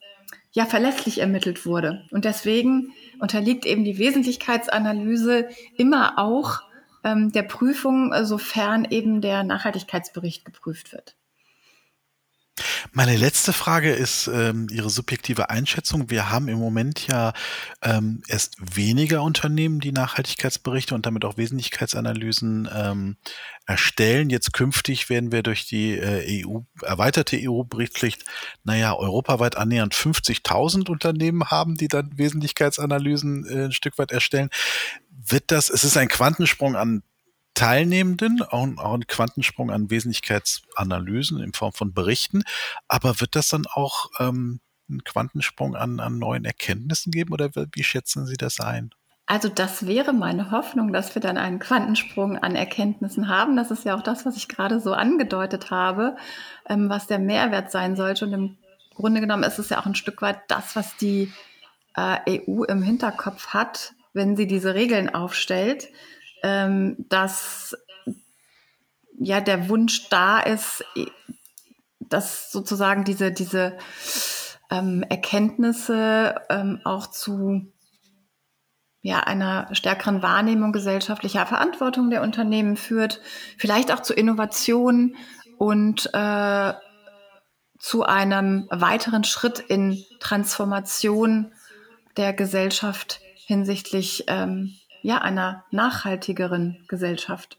ja 0.52 0.64
verlässlich 0.64 1.18
ermittelt 1.18 1.66
wurde. 1.66 2.06
Und 2.10 2.24
deswegen 2.24 2.92
unterliegt 3.18 3.66
eben 3.66 3.84
die 3.84 3.98
Wesentlichkeitsanalyse 3.98 5.48
immer 5.76 6.18
auch 6.18 6.60
ähm, 7.04 7.32
der 7.32 7.42
Prüfung, 7.42 8.12
sofern 8.24 8.86
eben 8.88 9.20
der 9.20 9.42
Nachhaltigkeitsbericht 9.42 10.44
geprüft 10.44 10.92
wird. 10.92 11.16
Meine 12.92 13.16
letzte 13.16 13.52
Frage 13.52 13.92
ist 13.92 14.28
ähm, 14.28 14.68
Ihre 14.70 14.90
subjektive 14.90 15.50
Einschätzung. 15.50 16.10
Wir 16.10 16.30
haben 16.30 16.48
im 16.48 16.58
Moment 16.58 17.06
ja 17.06 17.32
ähm, 17.82 18.22
erst 18.28 18.56
weniger 18.60 19.22
Unternehmen, 19.22 19.80
die 19.80 19.92
Nachhaltigkeitsberichte 19.92 20.94
und 20.94 21.06
damit 21.06 21.24
auch 21.24 21.36
Wesentlichkeitsanalysen 21.36 22.68
ähm, 22.74 23.16
erstellen. 23.66 24.30
Jetzt 24.30 24.52
künftig 24.52 25.10
werden 25.10 25.30
wir 25.30 25.42
durch 25.42 25.66
die 25.66 25.98
äh, 25.98 26.44
EU, 26.44 26.60
erweiterte 26.82 27.38
EU-Berichtspflicht, 27.38 28.24
naja, 28.64 28.94
europaweit 28.94 29.56
annähernd 29.56 29.94
50.000 29.94 30.88
Unternehmen 30.88 31.44
haben, 31.50 31.76
die 31.76 31.88
dann 31.88 32.16
Wesentlichkeitsanalysen 32.16 33.46
äh, 33.46 33.64
ein 33.66 33.72
Stück 33.72 33.98
weit 33.98 34.12
erstellen. 34.12 34.48
Wird 35.10 35.44
das, 35.48 35.68
es 35.68 35.84
ist 35.84 35.96
ein 35.96 36.08
Quantensprung 36.08 36.76
an 36.76 37.02
Teilnehmenden, 37.58 38.40
auch, 38.42 38.68
auch 38.76 38.94
ein 38.94 39.08
Quantensprung 39.08 39.72
an 39.72 39.90
Wesentlichkeitsanalysen 39.90 41.40
in 41.40 41.52
Form 41.52 41.72
von 41.72 41.92
Berichten. 41.92 42.44
Aber 42.86 43.20
wird 43.20 43.34
das 43.34 43.48
dann 43.48 43.66
auch 43.66 44.10
ähm, 44.20 44.60
einen 44.88 45.02
Quantensprung 45.02 45.74
an, 45.74 45.98
an 45.98 46.20
neuen 46.20 46.44
Erkenntnissen 46.44 47.10
geben 47.10 47.32
oder 47.32 47.50
wie 47.52 47.82
schätzen 47.82 48.26
Sie 48.26 48.36
das 48.36 48.60
ein? 48.60 48.90
Also 49.26 49.48
das 49.48 49.88
wäre 49.88 50.12
meine 50.12 50.52
Hoffnung, 50.52 50.92
dass 50.92 51.16
wir 51.16 51.20
dann 51.20 51.36
einen 51.36 51.58
Quantensprung 51.58 52.38
an 52.38 52.54
Erkenntnissen 52.54 53.26
haben. 53.26 53.56
Das 53.56 53.72
ist 53.72 53.84
ja 53.84 53.96
auch 53.96 54.02
das, 54.02 54.24
was 54.24 54.36
ich 54.36 54.46
gerade 54.46 54.78
so 54.78 54.92
angedeutet 54.92 55.72
habe, 55.72 56.16
ähm, 56.68 56.88
was 56.88 57.08
der 57.08 57.18
Mehrwert 57.18 57.72
sein 57.72 57.96
sollte. 57.96 58.26
Und 58.26 58.34
im 58.34 58.58
Grunde 58.94 59.20
genommen 59.20 59.42
ist 59.42 59.58
es 59.58 59.68
ja 59.68 59.80
auch 59.80 59.86
ein 59.86 59.96
Stück 59.96 60.22
weit 60.22 60.38
das, 60.46 60.76
was 60.76 60.96
die 60.96 61.32
äh, 61.96 62.40
EU 62.46 62.62
im 62.62 62.82
Hinterkopf 62.82 63.48
hat, 63.48 63.94
wenn 64.12 64.36
sie 64.36 64.46
diese 64.46 64.76
Regeln 64.76 65.12
aufstellt 65.12 65.88
ähm, 66.42 66.96
dass 67.08 67.76
ja 69.18 69.40
der 69.40 69.68
Wunsch 69.68 70.08
da 70.08 70.40
ist, 70.40 70.84
dass 72.00 72.52
sozusagen 72.52 73.04
diese, 73.04 73.32
diese 73.32 73.76
ähm, 74.70 75.02
Erkenntnisse 75.08 76.36
ähm, 76.48 76.80
auch 76.84 77.08
zu 77.08 77.72
ja, 79.00 79.20
einer 79.20 79.68
stärkeren 79.72 80.22
Wahrnehmung 80.22 80.72
gesellschaftlicher 80.72 81.46
Verantwortung 81.46 82.10
der 82.10 82.22
Unternehmen 82.22 82.76
führt, 82.76 83.20
vielleicht 83.56 83.92
auch 83.92 84.00
zu 84.00 84.12
Innovation 84.12 85.16
und 85.56 86.10
äh, 86.12 86.72
zu 87.78 88.02
einem 88.02 88.66
weiteren 88.70 89.24
Schritt 89.24 89.60
in 89.60 90.04
Transformation 90.18 91.52
der 92.16 92.32
Gesellschaft 92.32 93.20
hinsichtlich 93.46 94.24
ähm, 94.26 94.74
ja, 95.02 95.18
einer 95.18 95.64
nachhaltigeren 95.70 96.84
Gesellschaft. 96.88 97.58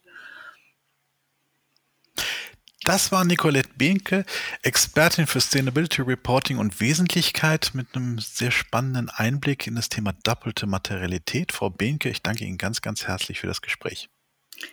Das 2.84 3.12
war 3.12 3.26
Nicolette 3.26 3.70
Behnke, 3.78 4.26
Expertin 4.64 5.28
für 5.28 5.42
Sustainability 5.42 6.02
Reporting 6.02 6.58
und 6.58 6.80
Wesentlichkeit 6.80 7.72
mit 7.74 7.88
einem 7.94 8.20
sehr 8.20 8.52
spannenden 8.52 9.10
Einblick 9.10 9.68
in 9.68 9.76
das 9.76 9.90
Thema 9.90 10.14
doppelte 10.24 10.66
Materialität. 10.66 11.52
Frau 11.52 11.70
Behnke, 11.70 12.10
ich 12.10 12.24
danke 12.24 12.46
Ihnen 12.46 12.58
ganz, 12.58 12.82
ganz 12.82 13.06
herzlich 13.06 13.42
für 13.42 13.48
das 13.48 13.62
Gespräch. 13.62 14.10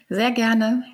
Sehr 0.09 0.31
gerne. 0.31 0.85